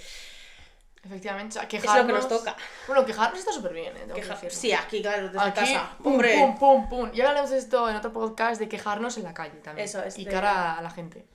Efectivamente, 1.03 1.51
o 1.51 1.53
sea, 1.53 1.63
es 1.63 1.69
quejarnos... 1.69 2.01
lo 2.01 2.07
que 2.07 2.13
nos 2.13 2.27
toca. 2.27 2.55
Bueno, 2.87 3.05
quejarnos 3.05 3.39
está 3.39 3.51
súper 3.53 3.73
bien, 3.73 3.95
¿eh? 3.95 3.99
Tengo 4.01 4.15
que 4.15 4.21
Queja-. 4.21 4.49
Sí, 4.49 4.71
aquí, 4.73 5.01
claro, 5.01 5.27
desde 5.29 5.39
Aquí, 5.39 5.59
casa. 5.73 5.95
pum, 6.03 6.13
Hombre, 6.13 6.35
pum, 6.37 6.57
pum, 6.57 6.89
pum. 6.89 7.11
Y 7.13 7.21
hablaremos 7.21 7.49
de 7.49 7.57
esto 7.59 7.89
en 7.89 7.95
otro 7.95 8.11
podcast 8.13 8.59
de 8.59 8.67
quejarnos 8.69 9.17
en 9.17 9.23
la 9.23 9.33
calle 9.33 9.57
también. 9.59 9.85
Eso 9.87 10.01
es, 10.03 10.17
Y 10.17 10.25
cara 10.25 10.77
a 10.77 10.81
la 10.81 10.91
gente. 10.91 11.25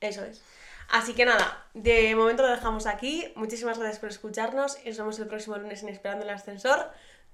eso 0.00 0.24
es. 0.24 0.42
Así 0.90 1.14
que 1.14 1.24
nada, 1.24 1.64
de 1.74 2.14
momento 2.14 2.42
lo 2.42 2.50
dejamos 2.50 2.86
aquí. 2.86 3.32
Muchísimas 3.36 3.78
gracias 3.78 3.98
por 3.98 4.10
escucharnos 4.10 4.78
y 4.84 4.88
nos 4.88 4.98
vemos 4.98 5.18
el 5.18 5.26
próximo 5.26 5.56
lunes 5.56 5.82
en 5.82 5.88
Esperando 5.88 6.24
el 6.24 6.30
Ascensor. 6.30 6.90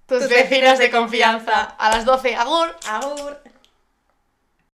Tus 0.06 0.28
vecinos 0.28 0.78
de 0.78 0.90
confianza. 0.90 1.62
A 1.62 1.90
las 1.90 2.04
12. 2.04 2.34
Agur. 2.34 2.74
Agur. 2.88 3.38